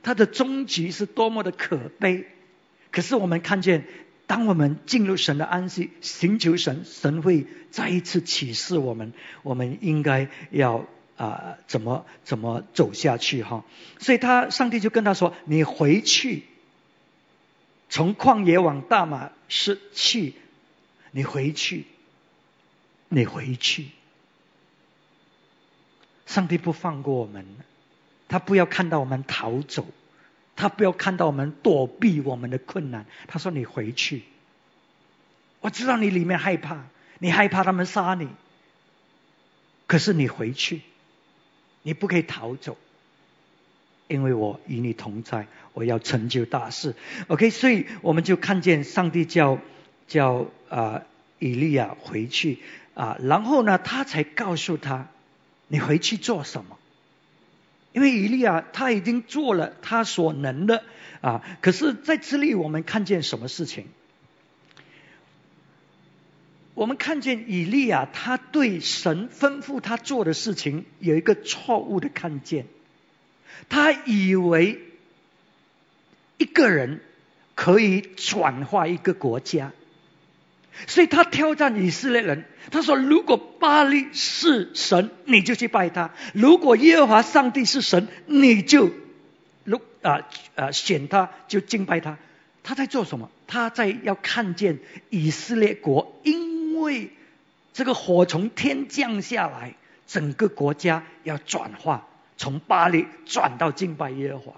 [0.02, 2.26] 他的终极是多么的可悲。
[2.90, 3.86] 可是我们看见，
[4.26, 9.12] 当我们进入神的安息，寻求神，神会再一次启示我们，
[9.42, 10.86] 我们应该要
[11.16, 13.64] 啊怎么怎么走下去哈。
[13.98, 16.42] 所以他上帝就跟他说：“你回去。”
[17.88, 20.32] 从旷野往大马士去，
[21.10, 21.84] 你回去，
[23.08, 23.88] 你回去。
[26.24, 27.44] 上帝不放过我们，
[28.32, 29.86] 他不要看到我们逃走，
[30.56, 33.04] 他不要看到我们躲避我们的困难。
[33.28, 34.22] 他说：“你回去，
[35.60, 36.86] 我知道你里面害怕，
[37.18, 38.28] 你害怕他们杀你，
[39.86, 40.80] 可是你回去，
[41.82, 42.78] 你不可以逃走。”
[44.08, 46.94] 因为我与你同在，我要成就大事。
[47.26, 49.58] OK，所以我们就看见上帝叫
[50.08, 51.02] 叫啊
[51.38, 52.60] 以利亚回去
[52.94, 55.08] 啊，然后呢，他才告诉他
[55.68, 56.78] 你回去做什么？
[57.92, 60.82] 因为以利亚他已经做了他所能的
[61.20, 63.86] 啊，可是在这里我们看见什么事情？
[66.74, 72.66] 我们看见以利亚他对神吩咐他做的事情有一个错误的看见。
[73.68, 74.80] 他以为
[76.38, 77.00] 一个人
[77.54, 79.72] 可以转化一个国家，
[80.86, 82.44] 所以他挑战以色列人。
[82.70, 88.90] 他说：“如果巴利是神，你就去拜他；如果耶和华上帝是神，你就
[89.64, 90.20] 如啊
[90.54, 92.18] 啊选他，就敬拜他。”
[92.62, 93.30] 他在做什么？
[93.48, 94.78] 他在要看见
[95.10, 97.10] 以色列国，因为
[97.72, 99.74] 这个火从天降下来，
[100.06, 102.06] 整个国家要转化。
[102.38, 104.54] 从巴黎转到敬拜耶和华，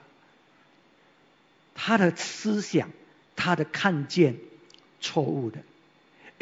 [1.74, 2.90] 他的思想，
[3.36, 4.36] 他的看见
[5.00, 5.58] 错误的，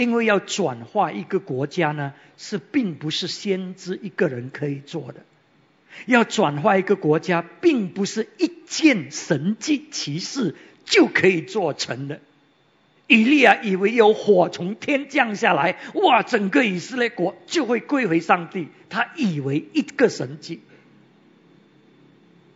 [0.03, 5.21] 因为要转化一个国家呢，是并不是先知一个人可以做的。
[6.07, 12.19] 要转化一个国家，并不是一件神迹奇事就可以做成的。
[13.07, 18.67] 以利亚以为有火从天降下来，哇，整个以色列国就会归回上帝。
[18.89, 20.63] 他以为一个神迹。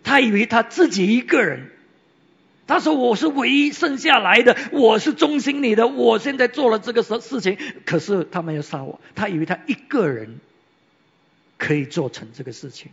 [0.03, 1.71] 他以为他自己一个人，
[2.67, 9.01] 他说我是唯一剩下来的，我是忠心你的，我现在做了这个事事情，可是他们要杀我。
[9.15, 10.41] 他以为他一个人
[11.59, 12.91] 可以做成这个事情，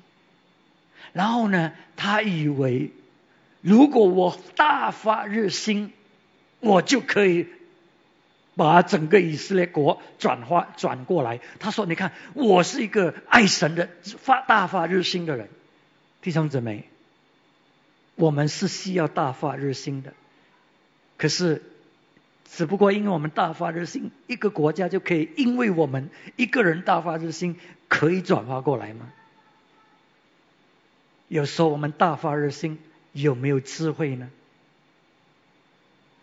[1.11, 2.91] 然后呢，他以为
[3.61, 5.91] 如果我大发热心，
[6.59, 7.47] 我就可以
[8.55, 11.39] 把整个以色列国转化转过来。
[11.59, 15.49] 他说：“你看，我是一个爱神的发大发热心的人，
[16.21, 16.87] 弟兄姊妹。”
[18.15, 20.13] 我们是需要大发热心的，
[21.17, 21.63] 可是，
[22.45, 29.11] 只不过因为我们大发热心，一个国家就可以因为我们一个人大发热心，可以转化过来吗？
[31.27, 32.77] 有时候我们大发热心，
[33.13, 34.29] 有没有智慧呢？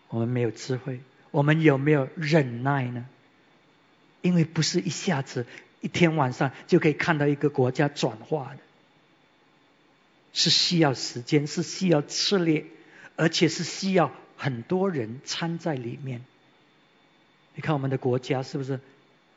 [0.07, 3.05] 我们没有智慧，我们有没有忍耐呢？
[4.21, 5.45] 因为不是一下子
[5.81, 8.59] 一天晚上就可以看到一个国家转化的。
[10.33, 12.65] 是需要时间，是需要策略，
[13.15, 16.23] 而且是需要很多人参在里面。
[17.55, 18.79] 你看我们的国家是不是？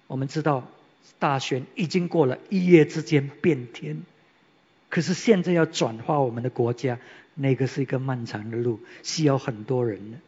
[0.06, 0.70] 我们知道
[1.18, 4.02] 大选已经过了，一夜之间变天。
[4.88, 6.98] 可是现在要转化我们的国家，
[7.34, 10.18] 那个是一个漫长的路，需要很多人的。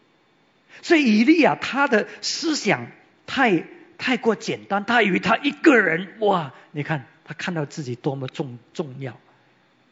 [0.82, 2.90] 所以以利亚他的思想
[3.26, 3.64] 太
[3.96, 6.52] 太过简单，他以为他一个人哇！
[6.72, 9.18] 你看他看到自己多么重重要，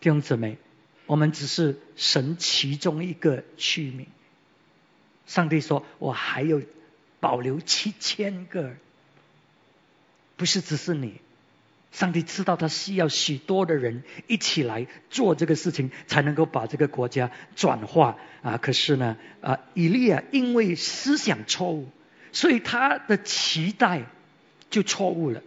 [0.04, 0.58] 弟兄姊妹，
[1.06, 4.04] 我们只是神其中一个器皿。
[5.24, 6.60] 上帝说：“我还有
[7.20, 8.74] 保留七千个，
[10.36, 11.22] 不是只是你。”
[11.90, 18.58] 上帝知道他需要许多的人一起来做这个事情，才能够把这个国家转化啊！
[18.58, 21.88] 可是呢，啊，以利亚因为思想错误，
[22.30, 24.02] 所以他的期待
[24.68, 25.42] 就错误了。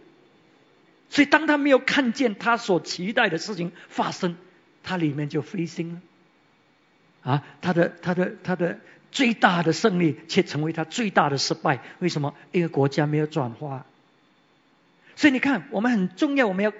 [1.10, 4.36] 所以当他没有看见他所期待的事情发生，
[4.88, 6.00] 它里面就灰心了。
[7.22, 8.78] 啊，他的他的他的
[9.10, 11.82] 最大的胜利，却成为他最大的失败。
[11.98, 12.34] 为什么？
[12.52, 13.84] 一个国家没有转化。
[15.14, 16.72] 所以你看，我们很重要，我们要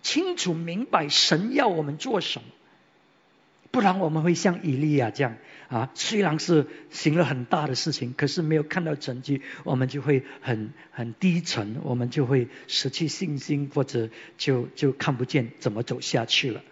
[0.00, 2.44] 清楚明白神要我们做什么，
[3.72, 5.34] 不然我们会像以利亚这样
[5.68, 16.62] 啊，虽然是行了很大的事情，可是没有看到成绩，我们就会很很低沉，我们就会失去信心，或者就就看不见怎么走下去了。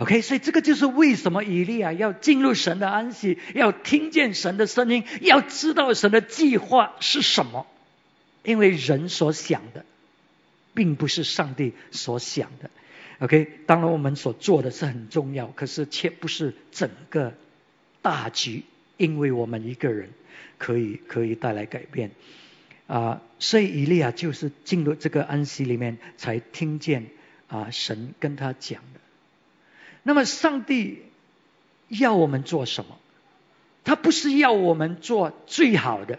[0.00, 7.66] OK，所以这个就是为什么以利亚要进入神的安息，要听见神的声音，要知道神的计划是什么，
[8.42, 9.84] 因为人所想的。
[10.72, 12.70] 并不是上帝所想的
[13.18, 13.58] ，OK。
[13.66, 17.34] 当然，我们所做的是很重要，可是却不是整个
[18.02, 18.62] 大局，
[18.96, 20.10] 因为我们一个人
[20.58, 22.12] 可以可以带来改变
[22.86, 23.20] 啊。
[23.40, 27.06] 所以以利亚就是进入这个安息里面，才听见
[27.48, 28.99] 啊神跟他讲的。
[30.02, 31.02] 那么，上帝
[31.88, 32.96] 要我们做什么？
[33.84, 36.18] 他不是要我们做最好的。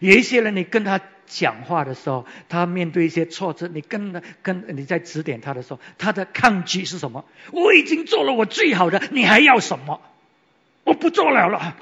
[0.00, 7.24] 有一些人，你跟他讲话的时候，他面对一些挫折，你跟他跟你在指点他的时候，他的抗拒是什么？
[7.52, 10.00] 我已经做了我最好的，你还要什么？
[10.84, 11.76] 我不做了了，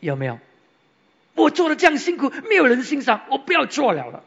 [0.00, 0.38] 有没有？
[1.34, 4.24] 我做的这样辛苦，没有人欣赏，我不要做了了。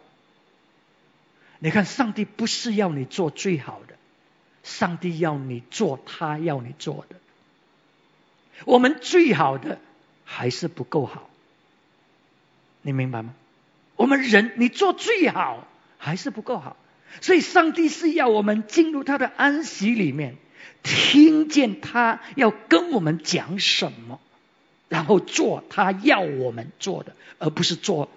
[1.65, 3.95] 你看，上帝不是要你做最好的，
[4.61, 7.15] 上帝要你做他要你做的。
[8.65, 9.79] 我们最好的
[10.25, 11.27] 还是不够好。
[12.83, 13.33] 你明白吗？
[13.95, 16.77] 我们人，你做最好还是不够好，
[17.19, 20.35] 所以上帝是要我们进入他的安息里面，
[20.83, 24.19] 听见他要跟我们讲什么，
[24.87, 28.07] 然后做他要我们做的，而不是做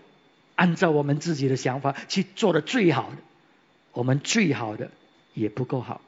[0.55, 3.17] 按照我们自己的想法去做的最好的。
[3.93, 4.91] 我们最好的
[5.35, 6.01] 也不够好，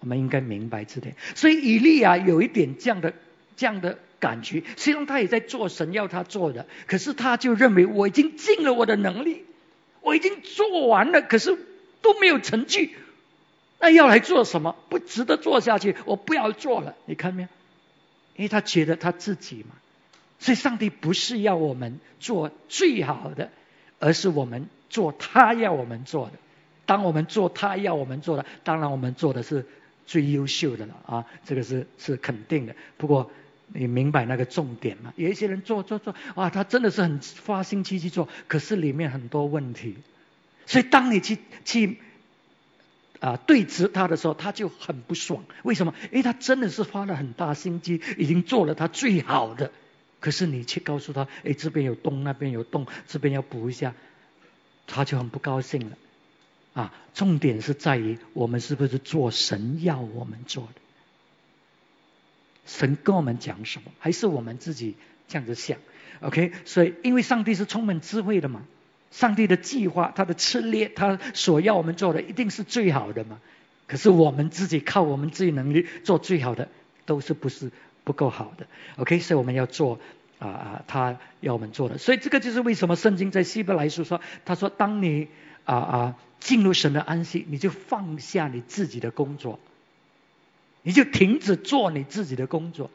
[0.00, 1.16] 我们应该明白这点。
[1.34, 3.14] 所以以利亚有一点这样的
[3.56, 3.98] 这样的。
[4.18, 9.44] 感觉，虽然他也在做神要他做的，可是他就认为我已经尽了我的能力，
[10.00, 11.56] 我已经做完了，可是
[12.00, 12.94] 都没有成绩，
[13.78, 14.74] 那要来做什么？
[14.88, 16.96] 不值得做下去，我不要做了。
[17.04, 17.48] 你看没有？
[18.36, 19.76] 因为他觉得他自己嘛，
[20.38, 23.50] 所以上帝不是要我们做最好的，
[23.98, 26.32] 而是我们做他要我们做的。
[26.86, 29.66] 当我们做他要我们做的，当然我们做的是
[30.06, 32.74] 最优秀的了啊，这个是是肯定的。
[32.96, 33.30] 不过。
[33.74, 35.12] 你明白那个重点吗？
[35.16, 39.96] 有一些人做做做，哇，他真的是很花心机去做，可是里面很多问题。
[40.66, 41.98] 所以当你去去
[43.18, 45.42] 啊对峙他的时候，他就很不爽。
[45.64, 45.94] 为什么？
[46.12, 49.72] 因为他真的是花了很大心机，已经做了他最好的，
[50.20, 53.94] 可是你去告诉他，哎，这边有洞，那边有洞，这边要补一下，
[54.86, 55.96] 他就很不高兴了。
[56.76, 60.80] 啊，重点是在于我们是不是做神要我们做的。
[62.66, 64.94] 神跟我们讲什么，还是我们自己
[65.26, 65.78] 这样子想
[66.20, 68.64] ？OK，所以因为上帝是充满智慧的嘛，
[69.10, 73.40] 上帝的计划、他的策略、他所要我们做的一定是最好的嘛。
[73.86, 76.68] 可是我们自己靠我们自己能力做最好的，
[77.06, 77.70] 都是不是
[78.04, 78.66] 不够好的
[78.96, 79.98] ？OK，所以我们要做
[80.38, 81.96] 啊啊，他要我们做的。
[81.96, 85.28] 所以这个就是为什么圣经在希伯来书说，他说当你
[85.64, 89.58] 啊啊进入神的安息，你就放下你自己的工作。
[90.82, 92.92] 你就停止做你自己的工作，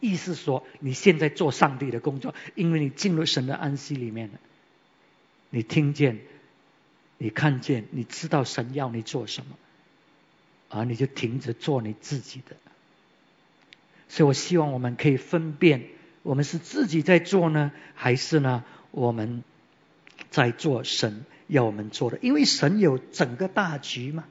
[0.00, 4.40] 意思说你现在做上帝的工作，因为你进入神的安息里面了。
[5.50, 6.18] 你听见，
[7.18, 9.56] 你看见，你知道神要你做什么，
[10.68, 12.56] 而你就停止做你自己的。
[14.08, 15.86] 所以我希望我们可以分辨，
[16.24, 19.44] 我们是自己在做呢，还是呢我们
[20.30, 24.24] 在做神要我们做的，因为神有整个大局嘛，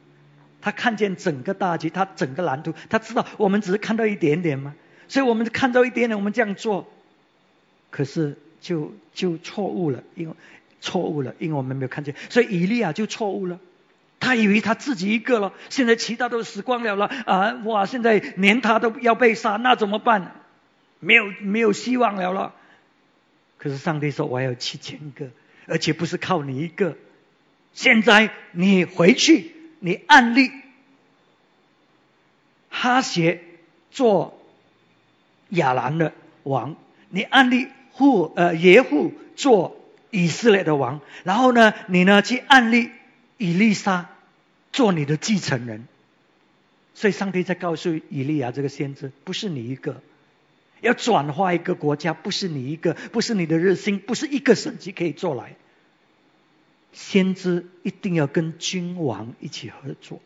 [0.62, 4.74] 他看见整个大局，他整个蓝图，他知道我们只是看到一点点嘛，
[5.08, 6.92] 所以我们看到一点点，我们这样做，
[7.92, 10.36] 可是就就错误了，因为
[10.82, 13.60] 错误了，因为我们没有看见，所以以利亚就错误了，
[14.20, 17.08] 他以为他自己一个了，现在其他都死光了了。
[17.26, 20.36] 啊，哇，现在连他都要被杀，那怎么办？
[21.00, 22.54] 没有没有希望了了。
[23.58, 25.28] 可是上帝说我还有七千个，
[25.68, 26.96] 而且不是靠你一个。
[27.74, 30.52] 现在你回去，你暗立
[32.70, 33.42] 哈协
[33.92, 34.40] 做
[35.50, 36.14] 亚兰的
[36.44, 36.76] 王，
[37.10, 39.78] 你暗立户呃耶户做
[40.12, 42.90] 以色列的王，然后呢，你呢去暗立
[43.38, 44.10] 以利沙
[44.72, 45.88] 做你的继承人。
[46.96, 50.02] 所以上帝在告诉以利亚这个先知，不是你一个，
[50.82, 55.56] 要转化一个国家，不是你一个，不是你的热心，不是一个省级可以做来。
[56.92, 60.20] 先知一定要跟君王一起合作，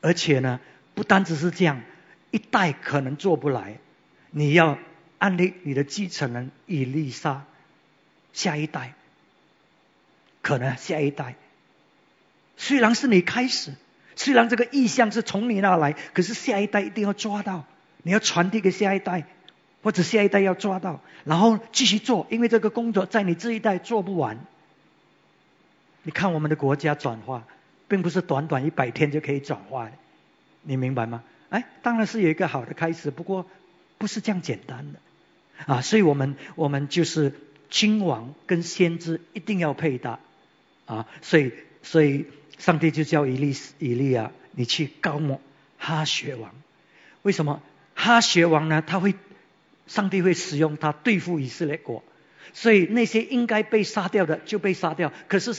[0.00, 0.60] 而且呢，
[0.94, 1.82] 不单只是这样，
[2.30, 3.78] 一代可能做不来，
[4.30, 4.78] 你要
[5.18, 7.44] 安利你的继承人以利沙，
[8.32, 8.94] 下一代，
[10.40, 11.34] 可能下一代，
[12.56, 13.74] 虽然是你开始，
[14.14, 17.64] 虽然这个意向是从你那来，可是下一代一定要抓到，
[18.02, 19.26] 你要传递给下一代，
[19.82, 24.38] 或者下一代要抓到，然后继续做，因为这个工作在你这一代做不完。
[26.06, 27.44] 你看我们的国家转化，
[27.88, 29.92] 并不是短短一百天就可以转化的，
[30.62, 31.24] 你明白吗？
[31.50, 33.44] 哎，当然是有一个好的开始，不过
[33.98, 35.00] 不是这样简单的
[35.66, 35.80] 啊！
[35.80, 37.34] 所以我们我们就是
[37.70, 40.20] 君王跟先知一定要配搭
[40.84, 41.08] 啊！
[41.22, 41.52] 所以
[41.82, 42.26] 所以
[42.56, 45.40] 上帝就叫以利以利亚，你去高摩
[45.76, 46.54] 哈学王。
[47.22, 47.60] 为什么
[47.96, 48.80] 哈学王呢？
[48.80, 49.16] 他会
[49.88, 52.04] 上帝会使用他对付以色列国，
[52.52, 55.12] 所以那些应该被杀掉的就被杀掉。
[55.26, 55.52] 可是。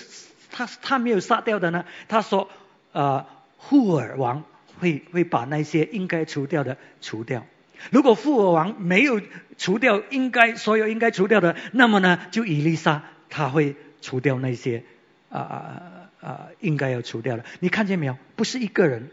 [0.52, 1.86] 他他没有杀掉的呢？
[2.08, 2.50] 他说，
[2.92, 3.26] 呃，
[3.60, 4.44] 富尔王
[4.80, 7.46] 会会把那些应该除掉的除掉。
[7.92, 9.22] 如果富尔王没有
[9.58, 14.84] 除掉应该所有应该除掉的，那么呢，就以丽莎他会除掉那些
[15.30, 15.82] 啊啊
[16.22, 17.46] 啊应该要除掉的。
[17.60, 18.18] 你看见没有？
[18.36, 19.10] 不是一个人，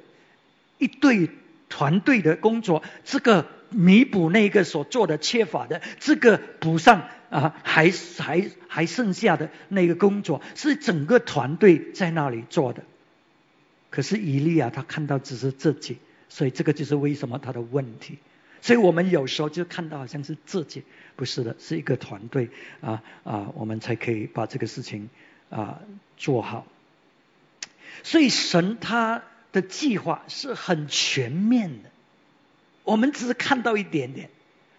[0.79, 1.29] 一队
[1.69, 7.03] 团队的工作，这个弥补那个所做的缺乏的，这个补上。
[7.35, 12.85] 啊，还还还剩下的那个工作是整个团队在那里做的。
[13.91, 18.19] 可是以利亚他看到只是自己，所以这个就是为什么他的问题。
[18.63, 20.85] 所以我们有时候就看到好像是自己，
[21.17, 25.11] 不是的，是一个团队啊啊，我们才可以把这个事情
[25.51, 25.81] 啊
[26.17, 26.69] 做好。
[28.05, 31.91] 所以神他的计划是很全面的，
[32.85, 34.31] 我们只是看到一点点。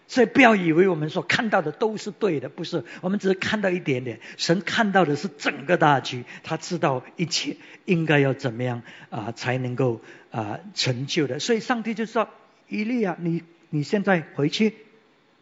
[0.08, 2.84] 所以不要以为我们所看到的都是对的，不是。
[3.00, 10.00] 我们只是看到一点点，神看到的是整个大局，他知道一切应该要怎么样啊才能够
[10.30, 11.40] 啊成就的。
[11.40, 12.28] 所以上帝就说
[12.68, 14.76] ：“伊利亚，你你现在回去，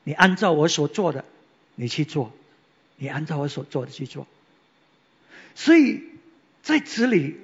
[0.02, 1.26] 你按照我所做的，
[1.74, 2.32] 你去做，
[2.96, 4.26] 你按照我所做的去做。”
[5.54, 6.04] 所以
[6.62, 7.36] 在这里，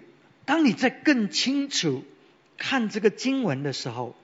[0.47, 2.03] 当你在更清楚
[2.57, 4.17] 看这个经文的时候，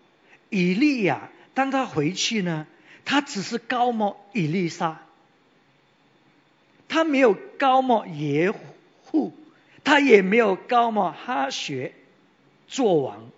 [0.48, 2.66] 以利亚当他回去呢？
[3.06, 5.00] 他只是高莫以利沙，
[6.88, 8.52] 他没有高莫耶
[9.04, 9.32] 户，
[9.84, 11.94] 他也没有高莫哈学
[12.66, 13.30] 做王。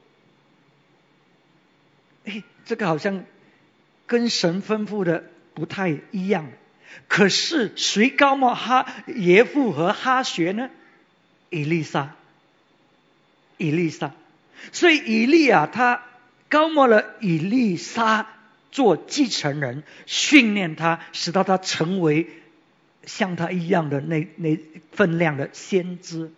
[2.24, 3.24] 哎，这个好像
[4.06, 6.50] 跟神吩咐的不太一样。
[7.06, 10.70] 可是谁高莫哈耶户和哈学呢？
[11.50, 12.14] 以利沙，
[13.58, 14.12] 以利沙。
[14.72, 16.02] 所以以利啊他
[16.48, 18.26] 高莫了以利沙。
[18.70, 22.28] 做继承人，训练他，使到他成为
[23.04, 24.58] 像他一样的那那
[24.92, 26.30] 分量的先知。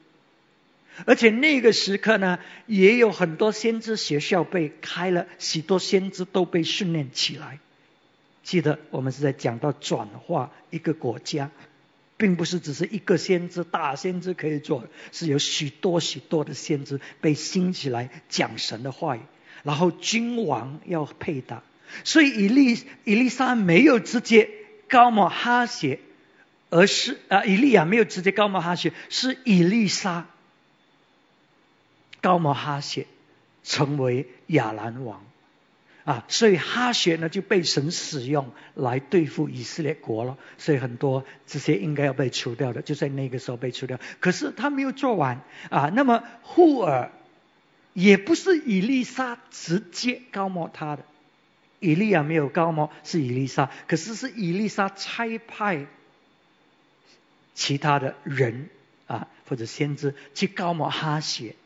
[1.07, 7.59] 而且那个时刻呢，也有很多先知学校被开了，许多先知都被训练起来。
[8.43, 11.51] 记得我们是在讲到转化一个国家，
[12.17, 19.21] 并不是只是一个先知大先知可以做，是有许多许多的先知被兴起来讲神的话语，
[19.63, 21.63] 然后君王要配搭。
[22.05, 24.51] 所以以利以利沙没有直接
[24.89, 26.01] 高摩哈学，
[26.71, 30.27] 而是啊以利亚没有直接高摩哈学，是以利沙
[32.21, 33.07] 高摩哈学
[33.63, 35.25] 成为亚兰王
[36.05, 40.39] 啊，所以哈学呢就被神使用来对付以色列国了。
[40.59, 44.01] 所以很多这些应该要被除掉的，就在那个时候被除掉。
[44.19, 47.13] 可是他没有做完啊，那么户尔
[47.93, 51.05] 也不是以利沙直接高摩他的。
[51.81, 52.91] 以利亚没有高吗？
[53.03, 55.87] 是以利沙，可是是以利沙差派
[57.55, 58.69] 其他的人
[59.07, 61.57] 啊或者先知去高摩哈血。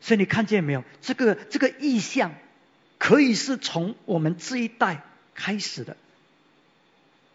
[0.00, 0.82] 所以你看见没有？
[1.02, 2.32] 这个这个意象
[2.96, 5.02] 可以是从我们这一代
[5.34, 5.96] 开始的。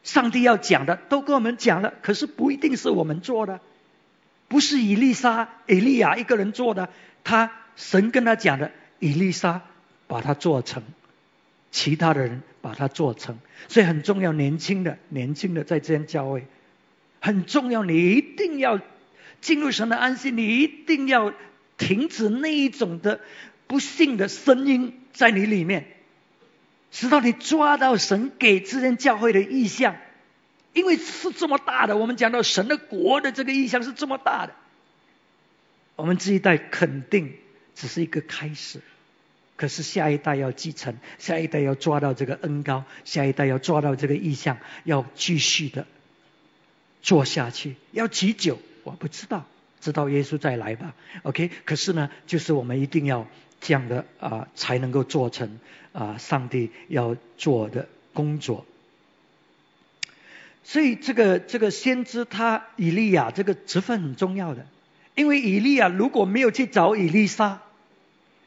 [0.03, 3.59] 上帝要讲的都跟我们讲了，可是不一定是我们做的，
[4.47, 6.89] 不是以利沙、以利亚一个人做的。
[7.23, 9.63] 他神跟他讲的，以利沙
[10.07, 10.84] 把它做成，
[11.76, 13.38] 其他的人把它做成。
[13.67, 16.45] 所以很重要，年轻的、年轻的在这间教会
[17.19, 18.80] 很重要，你一定要
[19.41, 21.34] 进入神的安息，你一定要
[21.78, 23.19] 停止那一种的
[23.67, 25.88] 不幸的声音在你里面。
[26.91, 29.97] 直到你抓到神给这间教会的意向，
[30.71, 34.53] 因为是这么大的，我们讲到神的国的这个意向是这么大的，
[35.97, 37.34] 我们这一代肯定
[37.73, 38.80] 只是一个开始，
[39.56, 45.86] 可是下一代要继承，下一代要抓到这个恩高，下一代要抓到这个意向，要继续的
[47.01, 49.45] 做下去，要几久我不知道，
[49.82, 50.93] 直到耶稣再来吧。
[51.24, 53.28] OK，可是呢，就是我们一定要
[53.62, 55.60] 这样的啊，才能够做成。
[55.95, 58.66] 啊，上帝要做的工作，
[60.66, 64.68] 所以这个这个先知他以利亚这个职分很重要的，
[65.16, 67.62] 因为以利亚如果没有去找以利沙，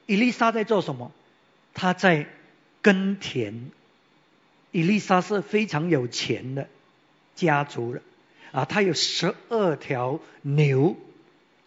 [0.08, 1.12] 伊丽莎在做什么？
[1.74, 2.26] 他在
[2.82, 3.70] 耕田。
[4.72, 6.66] 伊丽莎是非常有钱的
[7.36, 8.02] 家族了
[8.50, 10.96] 啊，他有十二条牛，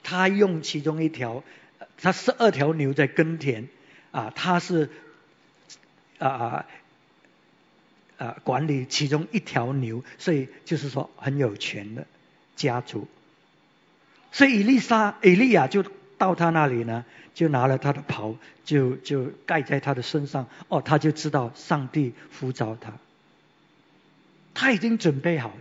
[0.03, 1.43] 他用其中一条，
[1.97, 3.69] 他十二条牛在耕田
[4.11, 4.89] 啊，他是。
[6.19, 6.65] 啊啊
[8.17, 8.37] 啊！
[8.43, 12.05] 管理其中一条牛，所以就是说很有钱的
[12.55, 13.07] 家族。
[14.31, 15.83] 所以伊丽莎、伊利亚就
[16.21, 17.03] 到他那里呢，
[17.33, 20.45] 就拿了他的袍，就就盖在他的身上。
[20.67, 22.93] 哦，他就知道上帝呼召他，
[24.53, 25.55] 他已经准备好了。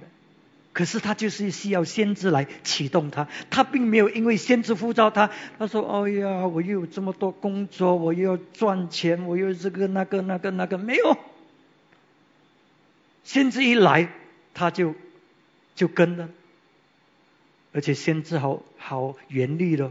[0.75, 11.17] 可是他就是需要先知来启动他，他并没有因为先知呼召他，他说：“哎呀，我又有这么多工作，我又要赚钱，我又这个那个那个那个，没有。”
[13.25, 14.13] 先知一来，
[14.53, 14.95] 他就
[15.75, 16.29] 就跟了，
[17.73, 19.91] 而且先知好好严厉了。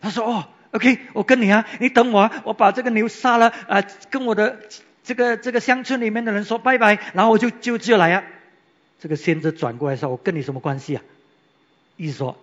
[0.00, 4.58] 他说：“哦，OK，我跟你啊，你等我，啊，我把这个牛杀了啊，跟我的
[5.04, 8.24] 这个这个乡村里面的人说拜拜，然后我就就就来啊。”
[9.00, 11.02] 这个先知转过来说：“我跟你什么关系啊？”
[11.96, 12.36] 意思说：“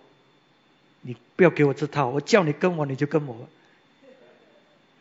[1.01, 3.47] 你不要给我这套，我叫你跟我，你就跟我。”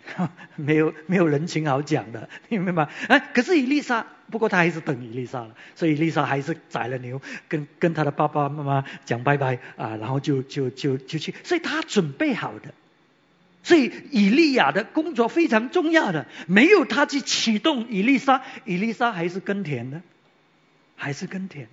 [0.56, 2.88] 没有没有人情好讲的， 明白吗？
[3.08, 12.74] 哎，可是伊丽莎，不过他还是等伊丽莎了，所以伊丽莎还是宰了牛，跟跟他的爸爸妈妈讲拜拜啊，然后就就就就去，所以他准备好的。
[13.62, 20.02] 所以以利亚的工作非常重要的，没有他去启动伊丽莎，伊丽莎还是耕田的。
[20.96, 21.66] 还是耕田，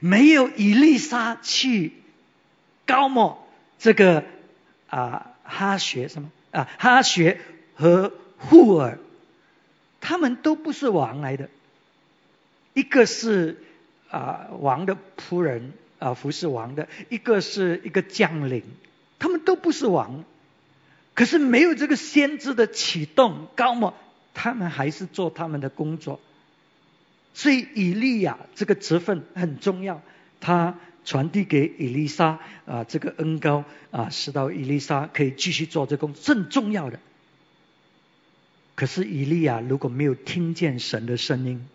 [0.00, 1.94] 没有以利沙去
[2.84, 4.24] 高莫这个
[4.88, 6.30] 啊哈学什么？
[6.50, 7.40] 啊哈学
[7.74, 8.98] 和户尔，
[10.00, 11.48] 他们都不是王来的，
[12.72, 13.58] 一个是
[14.10, 18.62] 啊王的仆人啊服侍王的，一个是一个将领，
[19.18, 20.24] 他们都不是王，
[21.14, 23.94] 可是没有这个先知的启动高莫，
[24.32, 26.20] 他们还是做他们的工作。
[27.34, 30.00] 所以以利亚这个职分很重要，
[30.40, 37.00] 他传递给以利沙啊这个恩高啊，使到以利沙可以继续做这工作，很重要的。
[38.74, 41.66] 可是以利亚如果没有听见神的声音，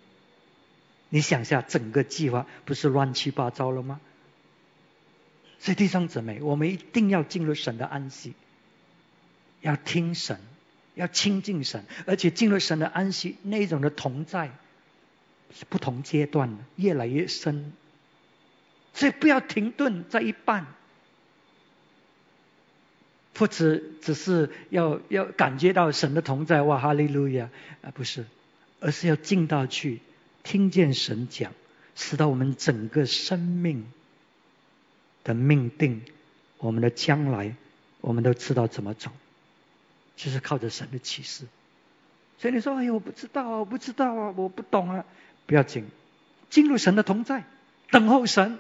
[1.09, 3.99] 你想下整个计划不是乱七八糟了吗？
[5.59, 8.33] 所以弟兄姊妹，我们一定要进入神的安息，
[9.61, 10.39] 要听神，
[10.93, 14.51] 要亲近神，而且进入神的安息那种的同在。
[15.53, 17.73] 是不同阶段的，越来越深，
[18.93, 20.67] 所以不要停顿在一半，
[23.37, 27.49] 或者只是要要感觉到神的同在，哇哈利路亚
[27.81, 28.25] 啊，不是，
[28.79, 29.99] 而是要进到去，
[30.43, 31.53] 听见神讲，
[31.95, 33.85] 使到我们整个生命
[35.23, 36.01] 的命定，
[36.57, 37.55] 我们的将来，
[38.01, 39.11] 我们都知道怎么走，
[40.17, 41.45] 就是靠着神的启示。
[42.37, 45.05] 所以你说，哎呀，我不知道啊，我不知道啊，我不懂啊。
[45.47, 45.85] 不要紧，
[46.49, 47.45] 进入神的同在，
[47.89, 48.59] 等候神。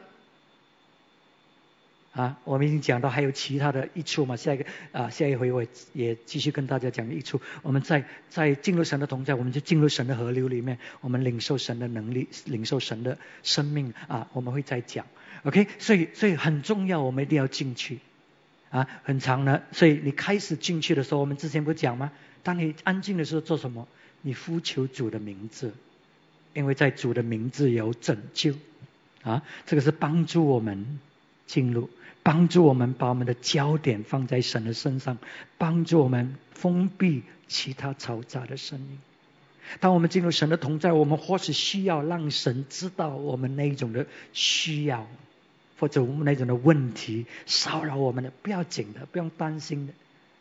[2.11, 4.35] 啊，我们已经讲到还有其他的益处嘛？
[4.35, 7.39] 下一个啊，下一回我也继续跟大家讲益处。
[7.61, 14.27] 我们在在进入神的同在，我们就进入神的河流里面，我们领受神的能力，领受神的生命啊。
[14.33, 15.05] 我们会再讲
[15.43, 15.67] ，OK？
[15.79, 17.99] 所以所以很重要，我们一定要进去
[18.69, 19.63] 啊，很长的。
[19.71, 22.11] 所以你开始进去的时候，我们之前不讲吗？
[22.43, 23.87] 当你安静的时候做什么？
[24.21, 25.73] 你呼求主的名字。
[26.53, 28.53] 因为在主的名字有拯救，
[29.23, 30.99] 啊，这个是帮助我们
[31.47, 31.89] 进入，
[32.23, 35.17] 帮助我们把我们的焦点放在神的身上，
[35.57, 38.99] 帮助我们封闭其他嘈杂的声音。
[39.79, 45.07] 当我们进入神的同在，我们或许需要让神知道我们那一种的需要，
[45.79, 49.93] 或者我们那种的问题骚扰我们的，不要紧的，不用担心的。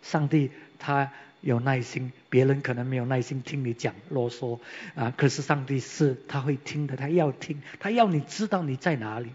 [0.02, 1.12] 上帝他
[1.42, 4.58] 有耐心，别人可能没有耐心听你讲啰嗦
[4.94, 9.28] 啊，可是上帝是他会听的，他要听，他要你知道你在哪里。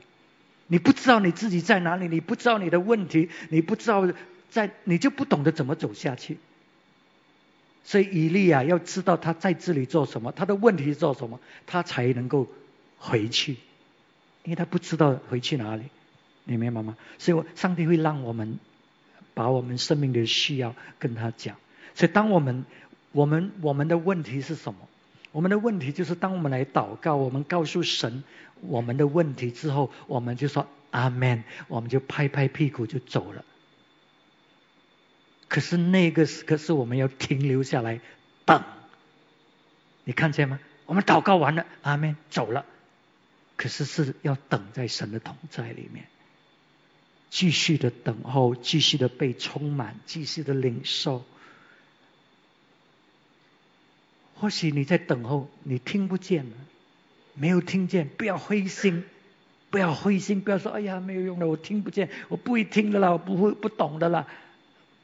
[0.68, 4.08] 你不知道你自己在哪里，你不知道你的问题，你不知道
[4.50, 6.38] 在，你就不懂得怎么走下去。
[7.84, 12.48] 所以以利亚要知道他在这里做什么，他的问题是做什么，他才能够
[12.98, 13.58] 回去，
[14.44, 15.84] 因为他不知道回去哪里，
[16.46, 16.98] 你明白吗？
[17.20, 18.58] 所以上帝会让我们
[19.36, 21.58] 把我们生命的需要跟他讲。
[21.94, 22.66] 所以当我们
[23.12, 24.80] 我们我们的问题是什么？
[25.36, 28.24] 我们的问题就是当我们来祷告，我们告诉神
[28.62, 33.44] 我们的问题之后，我们就说阿门，我们就拍拍屁股就走了。
[35.50, 38.00] 可是那个时刻是我们要停留下来
[38.46, 38.64] 等，
[40.06, 40.58] 你看见吗？
[40.86, 42.66] 我们祷告完了，阿门，走了。
[43.58, 46.06] 可是是要等在神的同在里面，
[47.30, 51.26] 继续的等候，继续的被充满，继续的领受。
[54.36, 56.46] 或许你在等候，你听不见，
[57.34, 59.04] 没有听见，不要灰心，
[59.70, 64.28] 不要灰心，不要说哎呀没有用的，我听不见，我不会听的啦，我不会不懂的啦。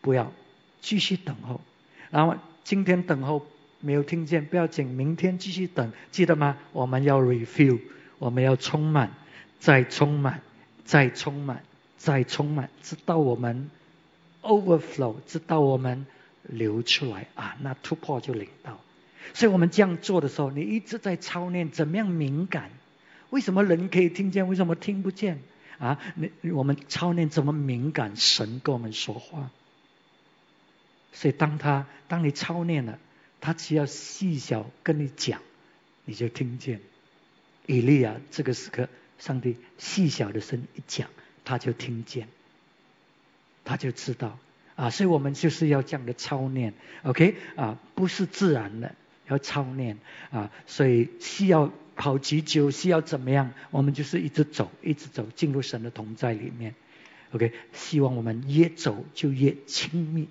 [0.02, 0.34] 不要
[0.82, 1.62] 继续等候，
[2.10, 3.46] 然后今天等候
[3.80, 6.58] 没有听见，不要紧，明天继续等，记得吗？
[6.74, 7.80] 我们要 refill，
[8.18, 9.12] 我们要充满，
[9.60, 10.42] 再充满，
[10.86, 11.64] 再充满，
[11.98, 13.70] 再充满，直到我们
[14.42, 16.08] overflow，直到我们
[16.42, 18.80] 流出来啊，那突破就领到。
[19.34, 22.70] 所以我们这样做的时候，你一直在操练怎么样敏感？
[23.30, 25.40] 为什么人可以听见，为什么听不见？
[25.80, 28.16] 啊，你我们操练怎么敏感？
[28.16, 29.50] 神跟我们说话。
[31.14, 33.00] 所以，当他当你操练了，
[33.40, 35.42] 他只要细小跟你讲，
[36.06, 36.82] 你就听见。
[37.66, 41.10] 以利亚这个时刻，上帝细小的声一讲，
[41.46, 42.28] 他就听见，
[43.64, 44.38] 他就知道
[44.76, 44.90] 啊。
[44.90, 48.96] 所以我们就是要这样的操练，OK 啊，不是自然的，
[49.32, 49.98] 要操练
[50.30, 50.52] 啊。
[50.68, 56.76] 所以需要跑几久，需要怎么样，我们就是一直走，一直走，进入神的同在里面。
[57.32, 60.28] OK，希望我们越走就越亲密。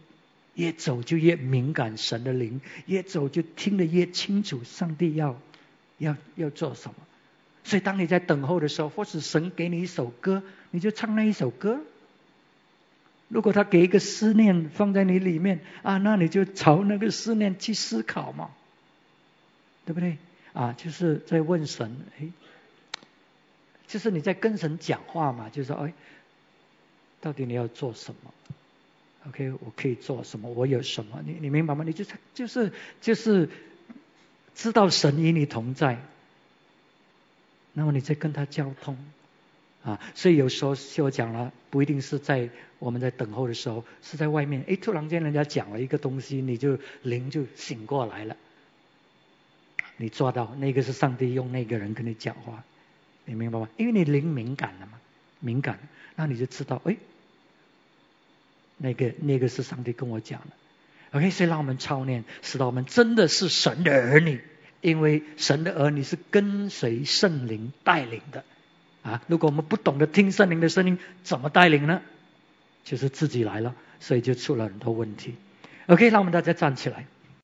[0.54, 5.40] 越走就越敏感，神的灵越走就听得越清楚，上帝要
[5.96, 6.94] 要要做什么。
[7.64, 11.80] 所以当你在等候的时候，或是神给你一首歌，你就唱那一首歌。
[13.28, 18.50] 如果他给一个思念放在你里面啊，那你就朝那个思念去思考嘛，
[19.84, 20.18] 对不对？
[20.52, 22.28] 啊，就是在问神，哎，
[23.86, 25.92] 就是你在跟神讲话嘛，就是说哎，
[27.20, 28.34] 到底你要做什么
[29.28, 30.50] ？OK，我可以做什么？
[30.50, 31.22] 我有什么？
[31.24, 31.84] 你你明白吗？
[31.84, 33.48] 你就是就是就是
[34.56, 36.02] 知道神与你同在，
[37.72, 38.98] 那么你在跟他交通
[39.84, 40.00] 啊。
[40.16, 42.50] 所以有时候像我讲了，不一定是在
[42.80, 44.64] 我们在等候的时候，是在外面。
[44.66, 48.36] 哎，突然间人家讲了一个东西，你就灵就醒过来了。
[50.00, 52.64] 你抓到那个是上帝用那个人跟你讲话，
[53.26, 53.68] 你明白吗？
[53.76, 54.92] 因为你灵敏感了嘛，
[55.40, 55.78] 敏感，
[56.16, 56.96] 那你就知道哎。
[58.78, 60.46] 那个那个是上帝跟我讲的
[61.18, 64.42] ，OK，所以让我们操练，使到我们真的是神的儿女，
[64.80, 68.42] 因为神的儿女是跟随圣灵带领的
[69.02, 69.22] 啊。
[69.26, 72.00] 如果我们不懂得听圣灵的声音，怎么带领呢？
[72.84, 75.34] 就是自己来了，所以就出了很多问题。
[75.88, 77.04] OK，让我们大家站起来。